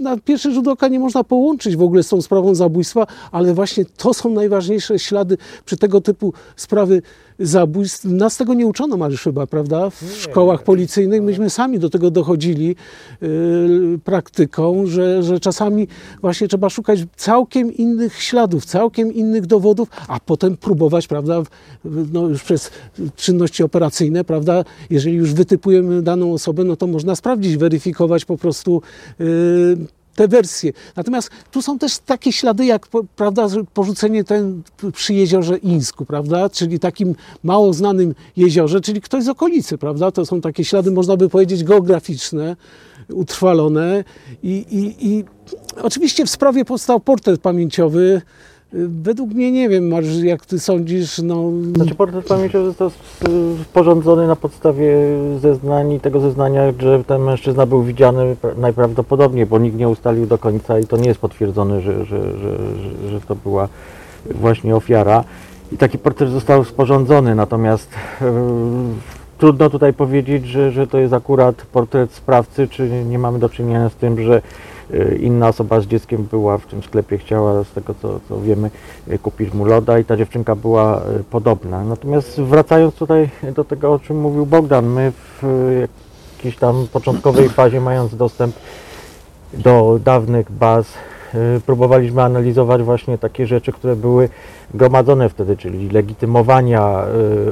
[0.00, 3.84] na pierwszy rzut oka nie można połączyć w ogóle z tą sprawą zabójstwa, ale właśnie
[3.96, 7.02] to są najważniejsze ślady przy tego typu sprawy
[7.40, 8.04] zabójstw.
[8.04, 9.90] Nas tego nie uczono, Mariusz, chyba, prawda?
[9.90, 12.76] W szkołach policyjnych myśmy sami do tego dochodzili
[13.20, 15.88] yy, praktyką, że, że czasami
[16.20, 21.42] właśnie trzeba szukać całkiem innych śladów, całkiem innych dowodów, a potem próbować, prawda,
[21.84, 22.70] no już przez
[23.16, 28.82] czynności operacyjne, prawda, jeżeli już wytypujemy daną osobę, no to można sprawdzić, weryfikować po prostu
[29.18, 29.26] yy,
[30.14, 30.72] te wersje.
[30.96, 34.62] Natomiast tu są też takie ślady, jak prawda, porzucenie ten
[34.94, 40.10] przy jeziorze Ińsku, prawda, czyli takim mało znanym jeziorze, czyli ktoś z okolicy, prawda.
[40.10, 42.56] To są takie ślady, można by powiedzieć, geograficzne,
[43.08, 44.04] utrwalone
[44.42, 45.24] i, i, i
[45.82, 48.22] oczywiście w sprawie powstał portret pamięciowy
[48.72, 51.50] Według mnie nie wiem, Mariusz, jak ty sądzisz, no...
[51.76, 52.90] Znaczy portret pamięciowy został
[53.62, 54.94] sporządzony na podstawie
[55.40, 60.38] zeznań i tego zeznania, że ten mężczyzna był widziany najprawdopodobniej, bo nikt nie ustalił do
[60.38, 62.58] końca i to nie jest potwierdzone, że, że, że,
[63.10, 63.68] że to była
[64.30, 65.24] właśnie ofiara.
[65.72, 68.26] I taki portret został sporządzony, natomiast yy,
[69.38, 73.88] trudno tutaj powiedzieć, że, że to jest akurat portret sprawcy, czy nie mamy do czynienia
[73.88, 74.42] z tym, że
[75.20, 78.70] inna osoba z dzieckiem była w tym sklepie, chciała z tego co, co wiemy
[79.08, 81.84] e, kupić mu loda i ta dziewczynka była e, podobna.
[81.84, 85.42] Natomiast wracając tutaj do tego, o czym mówił Bogdan, my w
[86.36, 88.54] jakiejś tam początkowej fazie, mając dostęp
[89.54, 90.86] do dawnych baz,
[91.66, 94.28] próbowaliśmy analizować właśnie takie rzeczy, które były
[94.74, 97.04] gromadzone wtedy, czyli legitymowania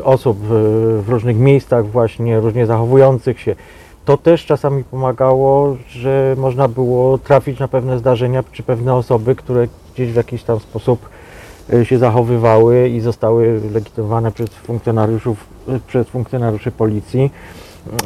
[0.05, 3.57] osób w różnych miejscach właśnie, różnie zachowujących się,
[4.09, 9.69] to też czasami pomagało, że można było trafić na pewne zdarzenia czy pewne osoby, które
[9.95, 11.09] gdzieś w jakiś tam sposób
[11.73, 17.31] e, się zachowywały i zostały legitymowane przez funkcjonariuszów, e, przez funkcjonariuszy policji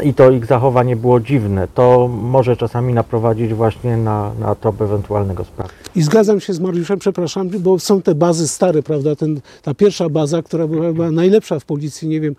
[0.05, 1.69] i to ich zachowanie było dziwne.
[1.75, 5.75] To może czasami naprowadzić właśnie na, na trop ewentualnego sprawcy.
[5.95, 9.17] I zgadzam się z Mariuszem, przepraszam, bo są te bazy stare, prawda?
[9.17, 12.35] Ten, ta pierwsza baza, która była najlepsza w policji, nie wiem,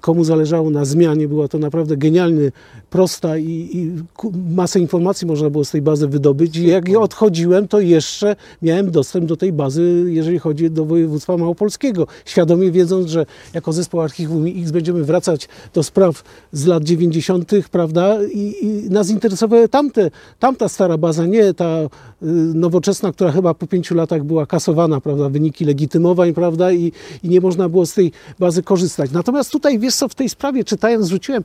[0.00, 1.28] komu zależało na zmianie.
[1.28, 2.52] Była to naprawdę genialnie
[2.90, 3.92] prosta i, i
[4.54, 6.56] masę informacji można było z tej bazy wydobyć.
[6.56, 11.36] I jak ja odchodziłem, to jeszcze miałem dostęp do tej bazy, jeżeli chodzi do województwa
[11.36, 12.06] małopolskiego.
[12.24, 18.18] Świadomie wiedząc, że jako zespół Archiwum X będziemy wracać do spraw z lat 90., prawda?
[18.34, 21.88] I, i nas interesowała tamte, tamta stara baza, nie ta y,
[22.54, 25.28] nowoczesna, która chyba po pięciu latach była kasowana, prawda?
[25.28, 26.72] Wyniki legitymowań, prawda?
[26.72, 29.10] I, i nie można było z tej bazy korzystać.
[29.10, 31.44] Natomiast Natomiast tutaj, wiesz co, w tej sprawie czytając, rzuciłem,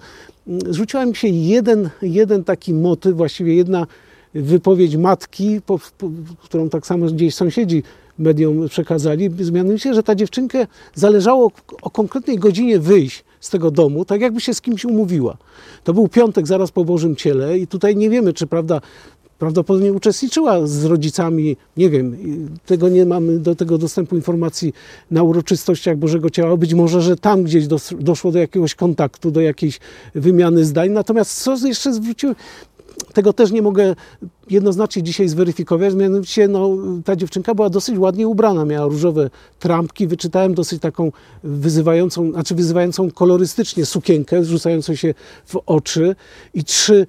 [0.70, 3.88] rzuciła mi się jeden, jeden taki motyw, właściwie jedna
[4.34, 6.12] wypowiedź matki, po, po,
[6.44, 7.84] którą tak samo gdzieś sąsiedzi
[8.20, 11.52] mediom przekazali, mianowicie, że ta dziewczynkę zależało
[11.82, 15.38] o konkretnej godzinie wyjść z tego domu, tak jakby się z kimś umówiła.
[15.84, 18.82] To był piątek zaraz po Bożym Ciele i tutaj nie wiemy, czy prawda
[19.42, 22.18] prawdopodobnie uczestniczyła z rodzicami, nie wiem,
[22.66, 24.74] tego nie mamy do tego dostępu informacji
[25.12, 26.58] na uroczystościach Bożego Ciała.
[26.58, 29.80] Być może, że tam gdzieś dos, doszło do jakiegoś kontaktu, do jakiejś
[30.16, 30.90] wymiany zdań.
[30.90, 32.36] Natomiast co jeszcze zwróciłem,
[33.14, 33.96] tego też nie mogę
[34.50, 35.94] jednoznacznie dzisiaj zweryfikować.
[35.94, 40.08] Mianowicie no, ta dziewczynka była dosyć ładnie ubrana, miała różowe trampki.
[40.08, 41.12] Wyczytałem dosyć taką
[41.44, 45.14] wyzywającą, znaczy wyzywającą kolorystycznie sukienkę, rzucającą się
[45.46, 46.16] w oczy.
[46.54, 47.08] I trzy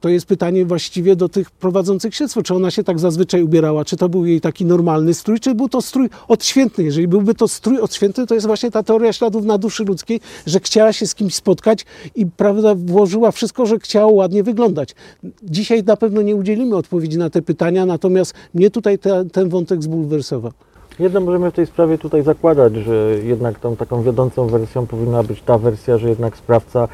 [0.00, 3.96] to jest pytanie właściwie do tych prowadzących śledztwo, czy ona się tak zazwyczaj ubierała, czy
[3.96, 6.84] to był jej taki normalny strój, czy był to strój odświętny.
[6.84, 10.60] Jeżeli byłby to strój odświętny, to jest właśnie ta teoria śladów na duszy ludzkiej, że
[10.60, 14.94] chciała się z kimś spotkać i prawda, włożyła wszystko, że chciała ładnie wyglądać.
[15.42, 19.82] Dzisiaj na pewno nie udzielimy odpowiedzi na te pytania, natomiast mnie tutaj te, ten wątek
[19.82, 20.52] zbulwersował.
[20.98, 25.42] Jedno możemy w tej sprawie tutaj zakładać, że jednak tą taką wiodącą wersją powinna być
[25.42, 26.88] ta wersja, że jednak sprawca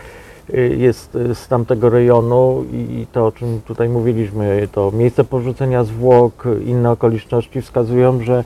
[0.78, 6.44] jest y, z tamtego rejonu i to, o czym tutaj mówiliśmy, to miejsce porzucenia zwłok,
[6.66, 8.44] inne okoliczności wskazują, że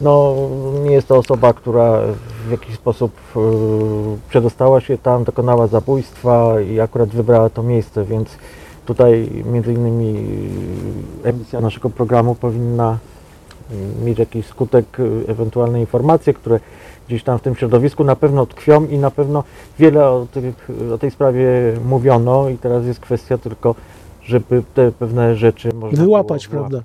[0.00, 0.34] no,
[0.84, 2.00] nie jest to osoba, która
[2.48, 3.40] w jakiś sposób y,
[4.28, 8.28] przedostała się tam, dokonała zabójstwa i akurat wybrała to miejsce, więc
[8.86, 10.14] tutaj między innymi
[11.24, 12.98] emisja naszego programu powinna
[14.04, 14.96] mieć jakiś skutek,
[15.28, 16.60] ewentualne informacje, które
[17.08, 19.44] gdzieś tam w tym środowisku na pewno tkwią i na pewno
[19.78, 21.48] wiele o, tych, o tej sprawie
[21.84, 23.74] mówiono i teraz jest kwestia tylko,
[24.22, 26.82] żeby te pewne rzeczy można wyłapać, było prawda?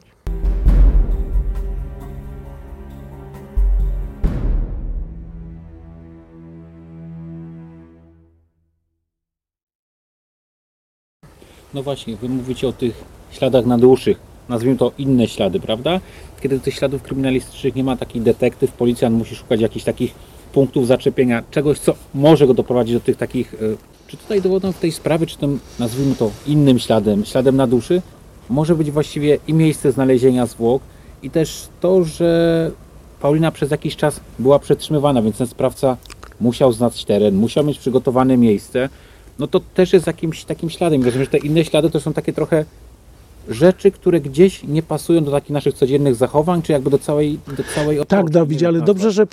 [11.74, 16.00] No właśnie, wy mówicie o tych śladach na dłuższych, nazwijmy to inne ślady, prawda?
[16.42, 20.14] Kiedy tych śladów kryminalistycznych nie ma taki detektyw, policjant musi szukać jakichś takich
[20.54, 23.54] punktów zaczepienia, czegoś, co może go doprowadzić do tych takich.
[23.54, 27.68] y, Czy tutaj dowodem w tej sprawie, czy tym, nazwijmy to innym śladem, śladem na
[27.68, 28.02] duszy,
[28.50, 30.82] może być właściwie i miejsce znalezienia zwłok,
[31.24, 32.72] i też to, że
[33.22, 35.98] Paulina przez jakiś czas była przetrzymywana, więc ten sprawca
[36.42, 38.90] musiał znać teren, musiał mieć przygotowane miejsce.
[39.40, 41.04] No to też jest jakimś takim śladem.
[41.04, 42.66] Rozumiem, że te inne ślady to są takie trochę
[43.50, 47.64] rzeczy, które gdzieś nie pasują do takich naszych codziennych zachowań, czy jakby do całej, do
[47.76, 48.34] całej Tak, otoczki.
[48.34, 49.28] Dawid, Nie ale wiem, dobrze, że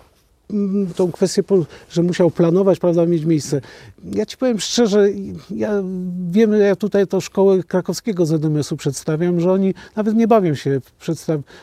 [0.51, 1.43] mm, tą kwestię,
[1.91, 3.61] że musiał planować, prawda, mieć miejsce.
[4.05, 5.09] Ja ci powiem szczerze,
[5.51, 5.83] ja
[6.31, 11.15] wiemy, ja tutaj to szkołę krakowskiego ZMS-u przedstawiam, że oni nawet nie bawią się w,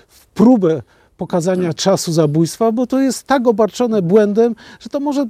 [0.07, 0.81] w próbę
[1.17, 5.25] pokazania czasu zabójstwa, bo to jest tak obarczone błędem, że to może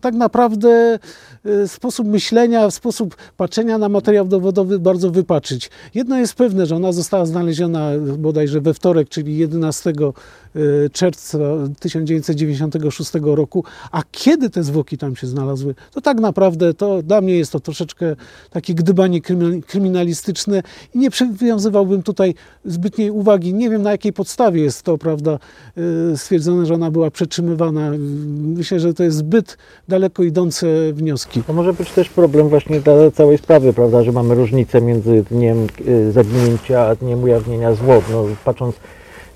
[0.00, 0.98] tak naprawdę
[1.44, 5.70] e, sposób myślenia, sposób patrzenia na materiał dowodowy bardzo wypaczyć.
[5.94, 11.38] Jedno jest pewne, że ona została znaleziona bodajże we wtorek, czyli 11 e, czerwca
[11.80, 17.38] 1996 roku, a kiedy te zwłoki tam się znalazły, to tak naprawdę to dla mnie
[17.38, 18.16] jest to troszeczkę
[18.50, 20.62] takie gdybanie krymi- kryminalistyczne
[20.94, 23.54] i nie przywiązywałbym tutaj zbytniej uwagi.
[23.54, 27.90] Nie wiem na jakiej podstawie jest to, prawda, e, stwierdzone, że ona była przetrzymywana.
[28.38, 29.58] Myślę, że to jest zbyt
[29.88, 31.42] daleko idące wnioski.
[31.42, 35.66] To może być też problem właśnie dla całej sprawy, prawda, że mamy różnicę między dniem
[35.88, 38.04] y, zaginięcia a dniem ujawnienia zwłok.
[38.10, 38.74] No, patrząc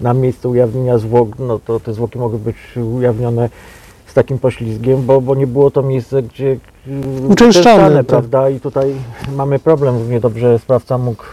[0.01, 3.49] na miejsce ujawnienia zwłok, no to te zwłoki mogły być ujawnione
[4.19, 6.57] takim poślizgiem, bo, bo nie było to miejsce, gdzie
[7.29, 8.07] Uczęszczane, tak.
[8.07, 8.95] prawda, i tutaj
[9.37, 9.95] mamy problem.
[9.95, 11.25] Równie dobrze sprawca mógł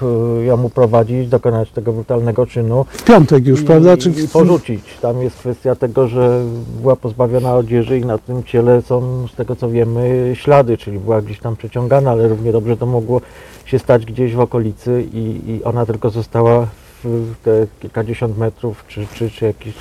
[0.41, 3.97] y, ją uprowadzić, dokonać tego brutalnego czynu W piątek już, i, prawda?
[3.97, 4.97] Czy i porzucić.
[5.01, 6.41] Tam jest kwestia tego, że
[6.81, 11.21] była pozbawiona odzieży i na tym ciele są, z tego co wiemy, ślady, czyli była
[11.21, 13.21] gdzieś tam przeciągana, ale równie dobrze to mogło
[13.65, 16.67] się stać gdzieś w okolicy i, i ona tylko została
[17.03, 19.75] w te kilkadziesiąt metrów, czy, czy, czy jakiś,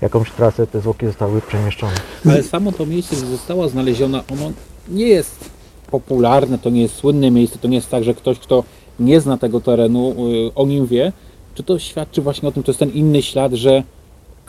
[0.00, 1.94] jakąś trasę, te zwłoki zostały przemieszczone.
[2.26, 4.52] Ale samo to miejsce, gdzie została znaleziona, ono
[4.88, 5.50] nie jest
[5.90, 8.64] popularne, to nie jest słynne miejsce, to nie jest tak, że ktoś, kto
[9.00, 10.14] nie zna tego terenu,
[10.48, 11.12] y, o nim wie.
[11.54, 13.82] Czy to świadczy właśnie o tym, to jest ten inny ślad, że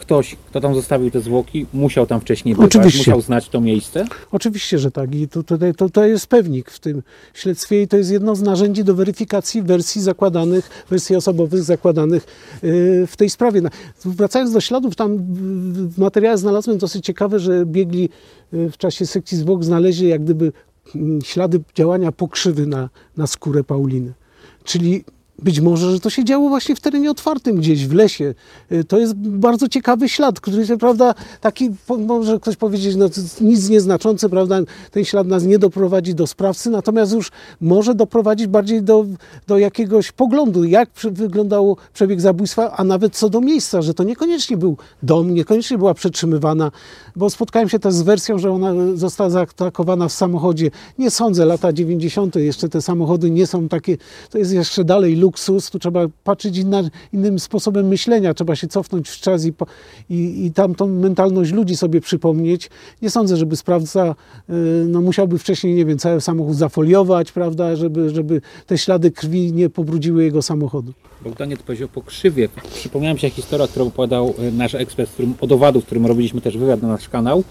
[0.10, 3.00] ktoś, kto tam zostawił te zwłoki, musiał tam wcześniej bywać, Oczywiście.
[3.00, 4.06] musiał znać to miejsce?
[4.32, 5.16] Oczywiście, że tak.
[5.16, 8.42] I to, tutaj, to, to jest pewnik w tym śledztwie i to jest jedno z
[8.42, 12.26] narzędzi do weryfikacji wersji zakładanych, wersji osobowych zakładanych
[12.64, 13.62] yy, w tej sprawie.
[14.06, 18.10] Wracając do śladów, tam w- materiale znalazłem dosyć ciekawe, że biegli
[18.54, 20.52] yy, w czasie sekcji zwłok znaleźli jak gdyby
[20.96, 24.14] mm, ślady działania pokrzywy na, na skórę Pauliny.
[24.64, 25.04] Czyli
[25.44, 28.34] Być może, że to się działo właśnie w terenie otwartym, gdzieś w lesie.
[28.72, 31.70] Y, To jest bardzo ciekawy ślad, który się, prawda, taki,
[32.08, 34.60] może ktoś powiedzieć, no jest nic nieznaczący, prawda,
[34.92, 37.32] ten ślad nas nie doprowadzi do sprawcy, natomiast już
[37.62, 39.06] może doprowadzić bardziej do,
[39.48, 44.58] do jakiegoś poglądu, jak wyglądał przebieg zabójstwa, a nawet co do miejsca, że to niekoniecznie
[44.58, 46.72] był dom, niekoniecznie była przetrzymywana,
[47.16, 50.72] bo spotkałem się też z wersją, że ona została zaatakowana w samochodzie.
[50.98, 52.36] Nie sądzę, lata 90.
[52.36, 53.98] jeszcze te samochody nie są takie,
[54.30, 59.10] to jest jeszcze dalej luksus, tu trzeba patrzeć inna, innym sposobem myślenia, trzeba się cofnąć
[59.10, 59.54] w czas i,
[60.10, 62.70] i, i tamtą mentalność ludzi sobie przypomnieć.
[63.02, 64.16] Nie sądzę, żeby sprawca
[64.50, 64.54] y,
[64.88, 69.70] no, musiałby wcześniej, nie wiem, cały samochód zafoliować, prawda, żeby, żeby te ślady krwi nie
[69.70, 70.94] pobrudziły jego samochodu.
[71.24, 72.50] Bogdanie to powiedział po krzywie.
[72.74, 76.58] Przypomniała mi się historia, którą opowiadał e, nasz ekspert którym, od owadów, którym robiliśmy też
[76.58, 77.44] wywiad na nasz kanał.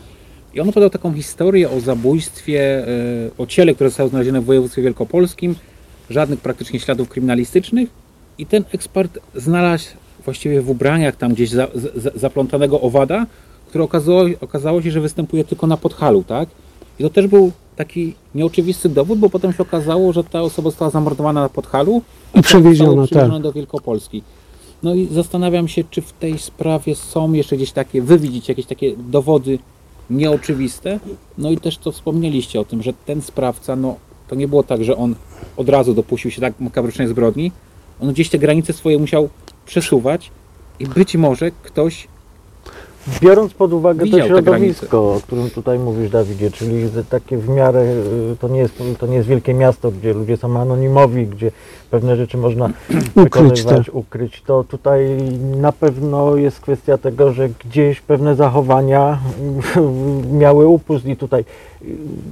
[0.54, 4.82] I on opowiadał taką historię o zabójstwie, e, o ciele, które zostało znalezione w województwie
[4.82, 5.54] wielkopolskim.
[6.10, 7.88] Żadnych praktycznie śladów kryminalistycznych.
[8.38, 9.88] I ten ekspert znalazł
[10.24, 13.26] właściwie w ubraniach tam gdzieś za, za, zaplątanego owada,
[13.68, 16.48] które okazało, okazało się, że występuje tylko na podchalu, tak?
[16.98, 20.90] I to też był taki nieoczywisty dowód, bo potem się okazało, że ta osoba została
[20.90, 22.02] zamordowana na podchalu
[22.34, 23.42] I przewieziona, tak.
[23.42, 24.22] do Wielkopolski.
[24.82, 28.66] No i zastanawiam się, czy w tej sprawie są jeszcze gdzieś takie, wy widzicie jakieś
[28.66, 29.58] takie dowody
[30.10, 31.00] nieoczywiste.
[31.38, 33.96] No i też co wspomnieliście o tym, że ten sprawca, no
[34.28, 35.14] to nie było tak, że on
[35.56, 37.52] od razu dopuścił się tak makabrycznej zbrodni.
[38.00, 39.28] On gdzieś te granice swoje musiał
[39.66, 40.30] przesuwać
[40.80, 42.08] i być może ktoś
[43.20, 47.80] Biorąc pod uwagę Widział to środowisko, o którym tutaj mówisz, Dawidzie, czyli takie w miarę,
[48.32, 51.50] y, to nie, jest, to nie jest wielkie miasto, gdzie ludzie są anonimowi, gdzie
[51.90, 55.18] pewne rzeczy można Ukryć, wykonywać, ukryć, to tutaj
[55.56, 59.18] na pewno jest kwestia tego, że gdzieś pewne zachowania
[60.40, 61.44] miały upust i tutaj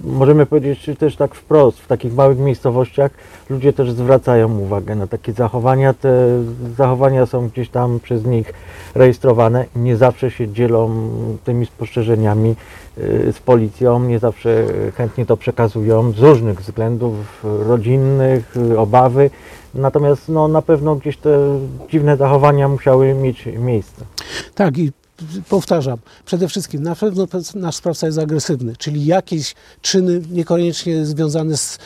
[0.04, 3.10] możemy powiedzieć też tak wprost, w takich małych miejscowościach
[3.50, 5.94] ludzie też zwracają uwagę na takie zachowania.
[5.94, 6.28] Te
[6.76, 8.54] zachowania są gdzieś tam przez nich
[8.94, 9.64] rejestrowane.
[9.76, 11.08] Nie zawsze się dzielą
[11.44, 12.56] tymi spostrzeżeniami
[12.98, 14.64] y, z policją, nie zawsze
[14.96, 19.30] chętnie to przekazują z różnych względów rodzinnych, y, obawy.
[19.74, 21.58] Natomiast no, na pewno gdzieś te
[21.90, 24.04] dziwne zachowania musiały mieć miejsce.
[24.54, 24.92] Tak i
[25.48, 31.74] powtarzam, przede wszystkim na pewno nasz sprawca jest agresywny, czyli jakieś czyny niekoniecznie związane z,
[31.74, 31.78] y,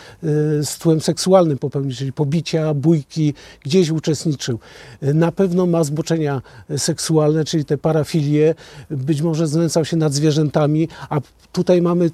[0.65, 4.59] z tłem seksualnym popełnił, czyli pobicia, bójki, gdzieś uczestniczył.
[5.03, 6.43] Na pewno ma zboczenia
[6.77, 8.55] seksualne, czyli te parafilie,
[8.91, 11.21] być może znęcał się nad zwierzętami, a
[11.53, 12.11] tutaj mamy,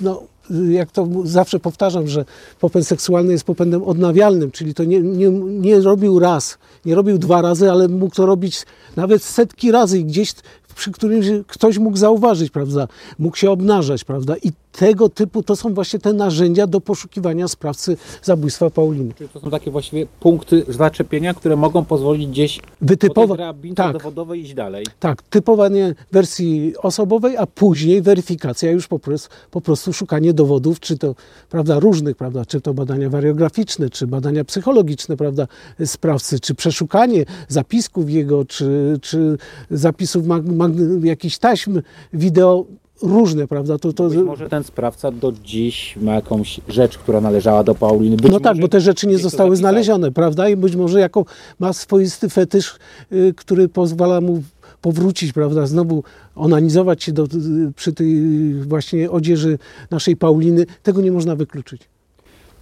[0.00, 0.22] no,
[0.70, 2.24] jak to zawsze powtarzam, że
[2.60, 7.42] popęd seksualny jest popędem odnawialnym, czyli to nie, nie, nie robił raz, nie robił dwa
[7.42, 10.32] razy, ale mógł to robić nawet setki razy i gdzieś
[10.74, 12.88] przy którym ktoś mógł zauważyć, prawda,
[13.18, 17.96] mógł się obnażać, prawda, i tego typu to są właśnie te narzędzia do poszukiwania sprawcy
[18.22, 19.14] zabójstwa Pauliny.
[19.14, 23.82] Czyli to są takie właściwie punkty zaczepienia, które mogą pozwolić gdzieś po tej Wytypowa- drabince
[23.82, 23.92] tak.
[23.92, 24.86] dowodowej iść dalej.
[25.00, 30.98] Tak, typowanie wersji osobowej, a później weryfikacja, już po prostu, po prostu szukanie dowodów, czy
[30.98, 31.14] to
[31.48, 35.46] prawda, różnych, prawda, czy to badania wariograficzne, czy badania psychologiczne, prawda,
[35.84, 39.36] sprawcy, czy przeszukanie zapisków jego, czy, czy
[39.70, 41.80] zapisów mag, mag, jakichś taśm
[42.12, 42.66] wideo,
[43.02, 47.64] różne, prawda, to, to, Być może ten sprawca do dziś ma jakąś rzecz, która należała
[47.64, 48.16] do Pauliny.
[48.16, 50.48] Być no tak, bo te rzeczy nie zostały znalezione, prawda?
[50.48, 51.24] I być może jako
[51.58, 52.78] ma swoisty fetysz,
[53.12, 54.42] y, który pozwala mu
[54.80, 55.66] powrócić, prawda?
[55.66, 56.04] Znowu
[56.36, 58.20] onanizować się do, y, przy tej
[58.54, 59.58] właśnie odzieży
[59.90, 60.66] naszej Pauliny.
[60.82, 61.82] Tego nie można wykluczyć.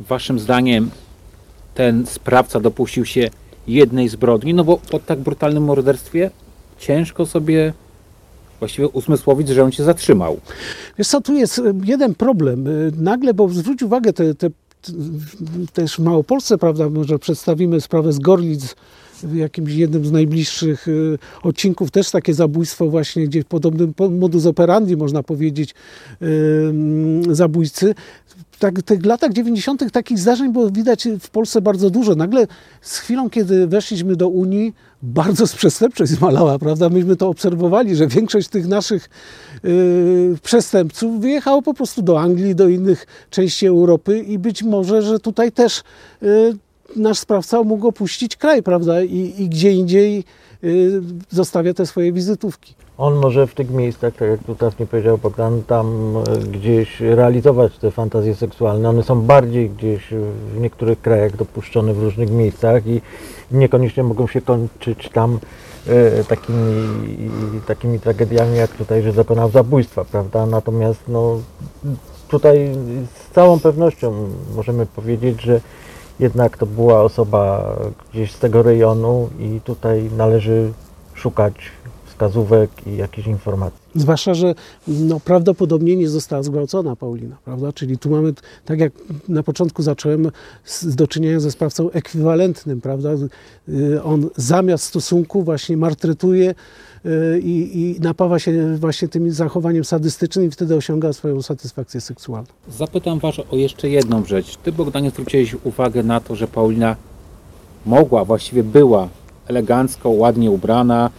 [0.01, 0.91] Waszym zdaniem
[1.75, 3.31] ten sprawca dopuścił się
[3.69, 4.55] jednej zbrodni?
[4.55, 6.31] No bo po tak brutalnym morderstwie
[6.79, 7.73] ciężko sobie
[8.59, 10.41] właściwie usmysłowić, że on się zatrzymał.
[10.99, 12.67] Wiesz co, tu jest y, jeden problem.
[12.67, 14.51] Y, Nagle, bo zwróć uwagę, te, te,
[15.73, 18.75] też w Małopolsce, prawda, może przedstawimy sprawę z Gorlic
[19.23, 24.11] w jakimś jednym z najbliższych y, odcinków, też takie zabójstwo właśnie, gdzie w podobnym po-
[24.11, 25.75] modus operandi, można powiedzieć,
[26.21, 27.95] mm, zabójcy.
[28.59, 29.93] Tak, tych latach 90.
[29.93, 32.15] takich zdarzeń było widać w Polsce bardzo dużo.
[32.15, 32.47] Nagle
[32.81, 36.89] z chwilą, kiedy weszliśmy do Unii, bardzo przestępczość zmalała, prawda?
[36.89, 39.11] Myśmy to obserwowali, że większość tych naszych
[39.65, 45.19] y, przestępców wyjechało po prostu do Anglii, do innych części Europy i być może, że
[45.19, 45.83] tutaj też
[46.23, 46.57] y,
[46.97, 49.03] nasz sprawca mógł opuścić kraj, prawda?
[49.03, 50.25] I, i gdzie indziej
[51.31, 52.75] zostawia te swoje wizytówki.
[52.99, 57.79] On może w tych miejscach, tak jak tu trafnie powiedział Bogdan, tam e, gdzieś realizować
[57.79, 58.89] te fantazje seksualne.
[58.89, 60.15] One są bardziej gdzieś
[60.55, 63.01] w niektórych krajach dopuszczone w różnych miejscach i
[63.51, 65.39] niekoniecznie mogą się kończyć tam
[65.87, 66.89] e, takimi,
[67.67, 70.47] takimi tragediami jak tutaj, że dokonał zabójstwa, prawda?
[70.47, 71.39] Natomiast no,
[72.29, 72.71] tutaj
[73.15, 75.61] z całą pewnością możemy powiedzieć, że
[76.21, 77.77] jednak to była osoba
[78.13, 80.73] gdzieś z tego rejonu i tutaj należy
[81.15, 81.55] szukać
[82.07, 83.79] wskazówek i jakichś informacji.
[83.95, 84.55] Zwłaszcza, że
[84.89, 87.73] no, prawdopodobnie nie została zgwałcona Paulina, prawda?
[87.73, 88.33] Czyli tu mamy,
[88.65, 88.93] tak jak
[89.29, 90.31] na początku zacząłem,
[90.65, 93.11] z, do czynienia ze sprawcą ekwiwalentnym, prawda?
[93.69, 96.55] Y, On zamiast stosunku właśnie martretuje
[97.43, 102.49] i, i napawa się właśnie tym zachowaniem sadystycznym i wtedy osiąga swoją satysfakcję seksualną.
[102.69, 104.57] Zapytam Was o jeszcze jedną rzecz.
[104.57, 106.97] Ty, Bogdanie, zwróciłeś uwagę na to, że Paulina
[107.87, 109.09] mogła, właściwie była
[109.47, 111.11] elegancko, ładnie ubrana,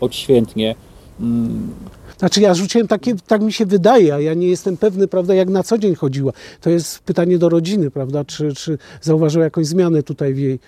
[0.00, 0.74] odświętnie.
[1.20, 1.70] Mm,
[2.18, 5.48] Znaczy ja rzuciłem takie, tak mi się wydaje, a ja nie jestem pewny, prawda, jak
[5.48, 6.32] na co dzień chodziła.
[6.60, 10.58] To jest pytanie do rodziny, prawda, czy, czy zauważyła jakąś zmianę tutaj w jej...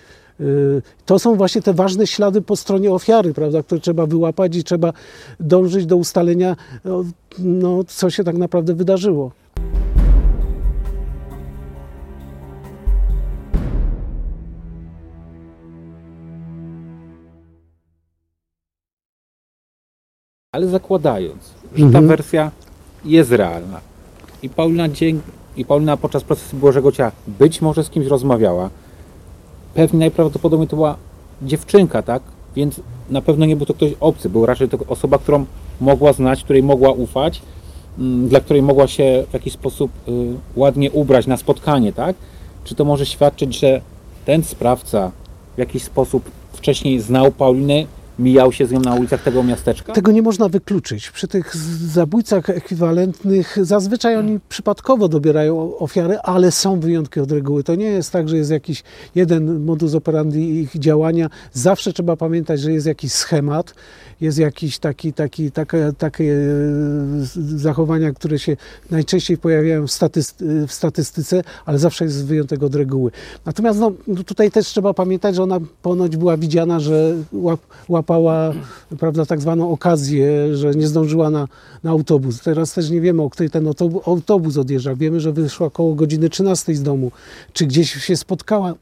[0.41, 4.63] y, To są właśnie te ważne ślady po stronie ofiary, prawda, które trzeba wyłapać i
[4.63, 4.93] trzeba
[5.39, 7.03] dążyć do ustalenia, no,
[7.39, 9.31] no, co się tak naprawdę wydarzyło.
[20.51, 21.43] Ale zakładając,
[21.75, 22.07] że ta Mhm.
[22.07, 22.51] wersja
[23.05, 23.81] jest realna
[24.43, 25.21] i Paulina, dzień,
[25.57, 28.69] i Paulina podczas procesu Bożego Ciała być może z kimś rozmawiała,
[29.73, 30.95] pewnie najprawdopodobniej to była
[31.41, 32.23] dziewczynka, tak?
[32.55, 35.45] Więc na pewno nie był to ktoś obcy, był raczej to osoba, którą
[35.81, 37.41] mogła znać, której mogła ufać,
[37.99, 40.11] mm, dla której mogła się w jakiś sposób y,
[40.55, 42.15] ładnie ubrać na spotkanie, tak?
[42.63, 43.81] Czy to może świadczyć, że
[44.25, 45.11] ten sprawca
[45.55, 47.85] w jakiś sposób wcześniej znał Paulinę,
[48.19, 49.93] mijał się z nią na ulicach tego miasteczka?
[49.93, 51.11] Tego nie można wykluczyć.
[51.11, 51.55] Przy tych
[51.87, 57.63] zabójcach ekwiwalentnych zazwyczaj oni przypadkowo dobierają ofiary, ale są wyjątki od reguły.
[57.63, 58.83] To nie jest tak, że jest jakiś
[59.15, 61.29] jeden modus operandi ich działania.
[61.53, 63.73] Zawsze trzeba pamiętać, że jest jakiś schemat,
[64.21, 68.57] jest jakiś taki, taki, takie, takie e, zachowania, które się
[68.91, 73.11] najczęściej pojawiają w, statyst- w statystyce, ale zawsze jest wyjątek od reguły.
[73.45, 77.59] Natomiast no, no tutaj też trzeba pamiętać, że ona ponoć była widziana, że łap,
[77.89, 78.53] łapała
[78.99, 81.47] prawda, tak zwaną okazję, że nie zdążyła na,
[81.83, 82.41] na autobus.
[82.41, 83.67] Teraz też nie wiemy, o której ten
[84.05, 84.95] autobus odjeżdża.
[84.95, 87.11] Wiemy, że wyszła około godziny 13 z domu,
[87.53, 88.73] czy gdzieś się spotkała.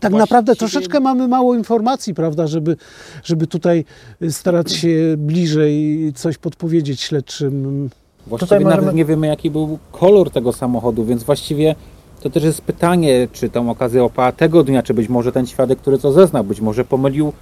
[0.00, 2.76] Tak naprawdę troszeczkę mamy mało informacji, prawda, żeby,
[3.24, 3.84] żeby tutaj
[4.30, 7.88] starać się bliżej coś podpowiedzieć śledczym.
[8.26, 11.74] Właściwie Tutaj nawet możemy- nie wiemy, jaki był kolor tego samochodu, więc właściwie
[12.20, 15.78] to też jest pytanie, czy tą okazję opała tego dnia, czy być może ten świadek,
[15.78, 17.32] który to zeznał, być może pomylił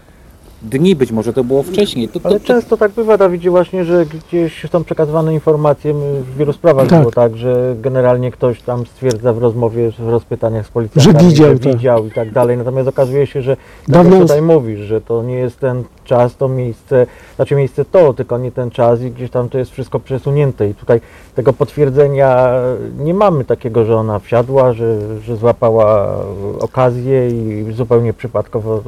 [0.63, 2.09] dni, być może to było wcześniej.
[2.09, 6.21] To, to, Ale to, często tak bywa, Dawidzie, właśnie, że gdzieś są przekazywane informacje, my
[6.23, 7.01] w wielu sprawach Tak.
[7.01, 11.53] było tak, że generalnie ktoś tam stwierdza w rozmowie, w rozpytaniach z policjantami, Że widział,
[11.53, 11.73] że tak.
[11.73, 15.23] widział i tak dalej, natomiast okazuje się, że tak Dawno- jak tutaj mówisz, że to
[15.23, 19.31] nie jest ten czas, to miejsce, znaczy miejsce to, tylko nie ten czas i gdzieś
[19.31, 20.69] tam to jest wszystko przesunięte.
[20.69, 21.01] I tutaj
[21.35, 22.51] tego potwierdzenia
[22.99, 26.17] nie mamy takiego, że ona wsiadła, że, że złapała
[26.61, 28.83] okazję i zupełnie przypadkowo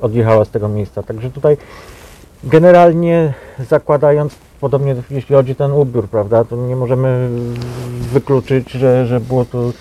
[0.00, 1.56] odjechała z tego miejsca, także tutaj
[2.44, 3.34] generalnie
[3.68, 7.28] zakładając, podobnie jeśli chodzi o ten ubiór, prawda, to nie możemy
[8.12, 9.72] wykluczyć, że, że było to y,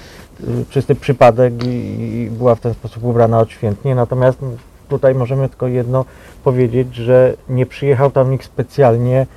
[0.70, 4.40] czysty przypadek i, i była w ten sposób ubrana odświętnie, natomiast
[4.88, 6.06] tutaj możemy tylko jedno
[6.44, 9.28] powiedzieć, że nie przyjechał tam nikt specjalnie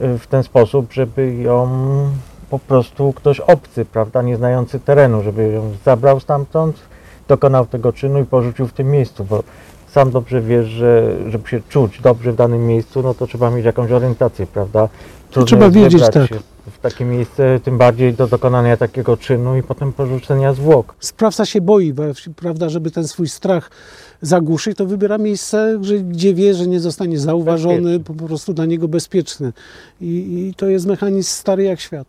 [0.00, 1.68] y, w ten sposób, żeby ją
[2.50, 6.76] po prostu ktoś obcy, prawda, nie znający terenu, żeby ją zabrał stamtąd,
[7.28, 9.42] dokonał tego czynu i porzucił w tym miejscu, bo
[9.90, 13.64] sam dobrze wiesz, że żeby się czuć dobrze w danym miejscu, no to trzeba mieć
[13.64, 14.88] jakąś orientację, prawda?
[15.30, 16.28] Trudno trzeba wiedzieć, tak.
[16.28, 20.94] się w takie miejsce, tym bardziej do dokonania takiego czynu i potem porzucenia zwłok.
[21.00, 22.02] Sprawca się boi, bo,
[22.36, 23.70] prawda, żeby ten swój strach
[24.22, 28.88] zagłuszyć, to wybiera miejsce, gdzie wie, że nie zostanie zauważony, po, po prostu dla niego
[28.88, 29.52] bezpieczny.
[30.00, 30.06] I,
[30.48, 32.06] I to jest mechanizm stary jak świat.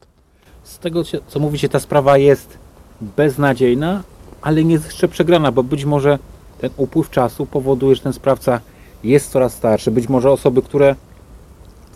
[0.64, 2.58] z tego, co mówicie, ta sprawa jest
[3.02, 4.04] beznadziejna,
[4.42, 6.20] ale nie jest jeszcze przegrana, bo być może
[6.62, 8.62] ten upływ czasu powoduje, że ten sprawca
[9.04, 9.92] jest coraz starszy.
[9.92, 10.96] Być może osoby, które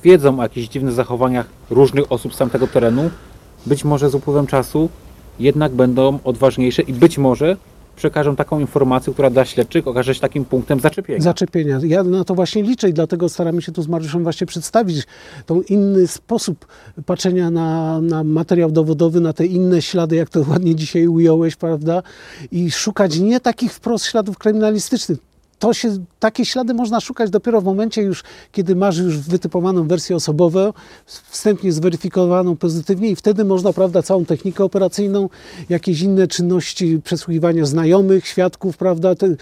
[0.03, 3.09] wiedzą o jakichś dziwnych zachowaniach różnych osób z tamtego terenu,
[3.65, 4.89] być może z upływem czasu
[5.39, 7.57] jednak będą odważniejsze i być może
[7.95, 11.21] przekażą taką informację, która dla śledczych okaże się takim punktem zaczepienia.
[11.21, 11.79] zaczepienia.
[11.83, 15.07] Ja na to właśnie liczę i dlatego staramy się tu z Mariuszem właśnie przedstawić
[15.45, 16.65] tą inny sposób
[17.05, 22.03] patrzenia na, na materiał dowodowy, na te inne ślady, jak to ładnie dzisiaj ująłeś, prawda?
[22.51, 25.28] I szukać nie takich wprost śladów kryminalistycznych.
[25.59, 30.15] To się, takie ślady można szukać dopiero w momencie już, kiedy masz już wytypowaną wersję
[30.15, 30.73] osobową,
[31.05, 35.29] wstępnie zweryfikowaną pozytywnie i wtedy można, prawda, całą technikę operacyjną,
[35.69, 39.37] jakieś inne czynności przesłuchiwania znajomych, świadków, prawda, te, y,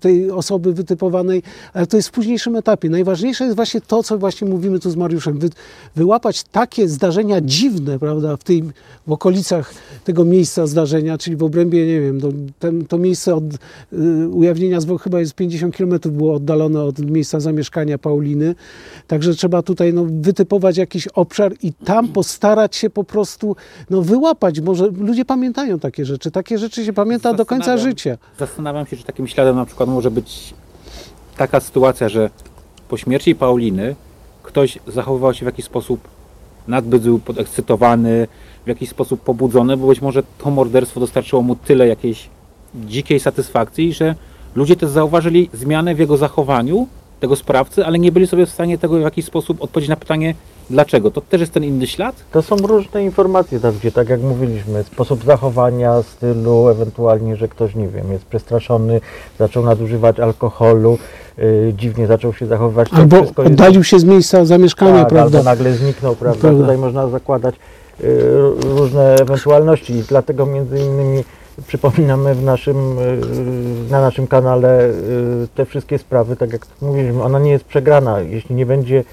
[0.00, 1.42] tej osoby wytypowanej,
[1.74, 2.90] ale to jest w późniejszym etapie.
[2.90, 5.50] Najważniejsze jest właśnie to, co właśnie mówimy tu z Mariuszem, wy,
[5.96, 8.64] wyłapać takie zdarzenia dziwne, prawda, w, tej,
[9.06, 12.28] w okolicach tego miejsca zdarzenia, czyli w obrębie, nie wiem, to,
[12.58, 13.44] ten, to miejsce od
[13.92, 18.54] y, ujawnienia zwłok chyba jest 50 km było oddalone od miejsca zamieszkania Pauliny,
[19.06, 23.56] także trzeba tutaj no, wytypować jakiś obszar i tam postarać się po prostu
[23.90, 24.60] no, wyłapać.
[24.60, 28.18] Może ludzie pamiętają takie rzeczy, takie rzeczy się pamięta do końca życia.
[28.38, 30.54] Zastanawiam się, czy takim śladem na przykład może być
[31.36, 32.30] taka sytuacja, że
[32.88, 33.96] po śmierci Pauliny
[34.42, 36.00] ktoś zachowywał się w jakiś sposób
[36.68, 38.28] nadbyt był podekscytowany,
[38.64, 42.28] w jakiś sposób pobudzony, bo być może to morderstwo dostarczyło mu tyle jakiejś
[42.74, 44.14] dzikiej satysfakcji, że
[44.58, 46.86] ludzie też zauważyli zmianę w jego zachowaniu
[47.20, 50.34] tego sprawcy, ale nie byli sobie w stanie tego w jakiś sposób odpowiedzieć na pytanie
[50.70, 51.10] dlaczego.
[51.10, 52.14] To też jest ten inny ślad?
[52.32, 57.74] To są różne informacje tam, gdzie tak jak mówiliśmy, sposób zachowania, stylu, ewentualnie, że ktoś,
[57.74, 59.00] nie wiem, jest przestraszony,
[59.38, 60.98] zaczął nadużywać alkoholu,
[61.38, 62.88] yy, dziwnie zaczął się zachowywać.
[62.92, 65.38] Albo jest- oddalił się z miejsca zamieszkania, tak, prawda?
[65.38, 66.40] albo nagle zniknął, prawda?
[66.40, 66.60] Prawda.
[66.60, 68.20] Tutaj można zakładać y,
[68.78, 71.24] różne ewentualności i dlatego między innymi
[71.66, 74.92] przypominamy w naszym, y, na naszym kanale y,
[75.54, 78.20] te wszystkie sprawy, tak jak mówiliśmy, ona nie jest przegrana.
[78.20, 79.04] Jeśli nie będzie,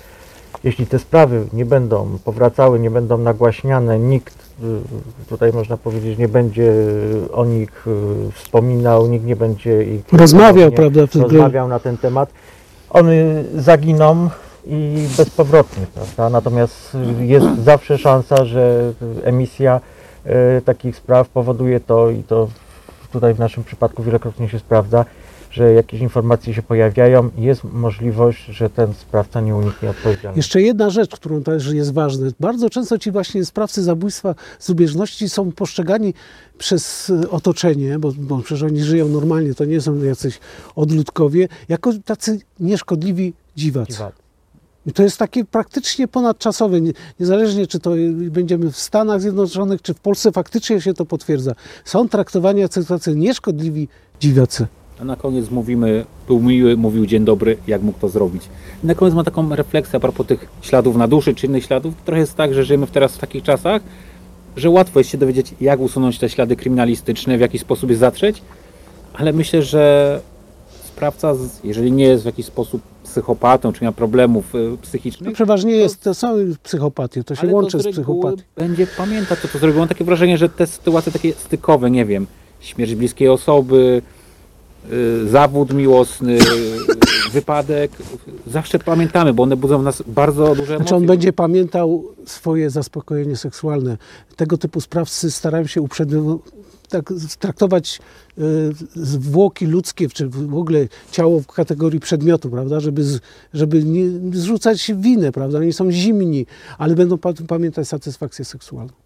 [0.63, 4.65] jeśli te sprawy nie będą powracały, nie będą nagłaśniane, nikt y,
[5.29, 6.73] tutaj można powiedzieć nie będzie
[7.33, 7.85] o nich
[8.33, 11.01] wspominał, nikt nie będzie ich Rozmawiał, nie- prawda?
[11.15, 12.29] rozmawiał na ten temat.
[12.89, 13.13] One
[13.55, 14.29] zaginą
[14.65, 16.29] i bezpowrotnie, prawda?
[16.29, 18.93] Natomiast jest zawsze szansa, że
[19.23, 19.81] emisja
[20.65, 22.47] takich spraw powoduje to i to
[23.11, 25.05] tutaj w naszym przypadku wielokrotnie się sprawdza,
[25.51, 30.39] że jakieś informacje się pojawiają i jest możliwość, że ten sprawca nie uniknie odpowiedzialności.
[30.39, 32.27] Jeszcze jedna rzecz, którą też jest ważna.
[32.39, 36.13] Bardzo często ci właśnie sprawcy zabójstwa z lubieżności są postrzegani
[36.57, 40.39] przez e, otoczenie, bo, bo przecież oni żyją normalnie, to nie są jacyś
[40.75, 43.91] odludkowie, jako tacy nieszkodliwi dziwacy.
[43.91, 44.24] Dziwacy.
[44.87, 47.91] I to jest takie praktycznie ponadczasowe, nie- niezależnie czy to
[48.31, 51.55] będziemy w Stanach Zjednoczonych, czy w Polsce, faktycznie się to potwierdza.
[51.85, 53.87] Są traktowani jako tacy nieszkodliwi
[54.19, 54.67] dziwacy.
[55.01, 58.43] A na koniec mówimy, był miły, mówił dzień dobry, jak mógł to zrobić.
[58.83, 61.93] I na koniec ma taką refleksję a propos tych śladów na duszy, czy innych śladów.
[62.05, 63.81] Trochę jest tak, że żyjemy teraz w takich czasach,
[64.57, 68.41] że łatwo jest się dowiedzieć, jak usunąć te ślady kryminalistyczne, w jaki sposób je zatrzeć,
[69.13, 70.19] ale myślę, że
[70.83, 71.33] sprawca,
[71.63, 72.81] jeżeli nie jest w jakiś sposób
[73.15, 77.71] psychopatą, czy miał problemów y, No, psychicznych, przeważnie jest, to są psychopatie, to się łączy
[77.71, 78.43] to z reguły psychopatią.
[78.55, 79.79] będzie pamiętać, co to zrobiło.
[79.79, 82.27] Mam takie wrażenie, że te sytuacje takie stykowe, nie wiem,
[82.59, 84.01] śmierć bliskiej osoby,
[84.91, 86.39] y, zawód miłosny, y,
[87.31, 87.91] wypadek,
[88.47, 90.77] zawsze pamiętamy, bo one budzą w nas bardzo duże emocje.
[90.77, 93.97] Znaczy on będzie pamiętał swoje zaspokojenie seksualne.
[94.35, 96.39] Tego typu sprawcy starają się uprzednio
[96.87, 97.99] tak traktować
[98.37, 98.41] e,
[98.95, 103.03] zwłoki ludzkie, czy w ogóle ciało w kategorii przedmiotu, prawda, żeby,
[103.53, 104.05] żeby nie
[104.39, 106.45] zrzucać winę, prawda, oni są zimni,
[106.77, 109.04] ale będą pa- pamiętać satysfakcję seksualną.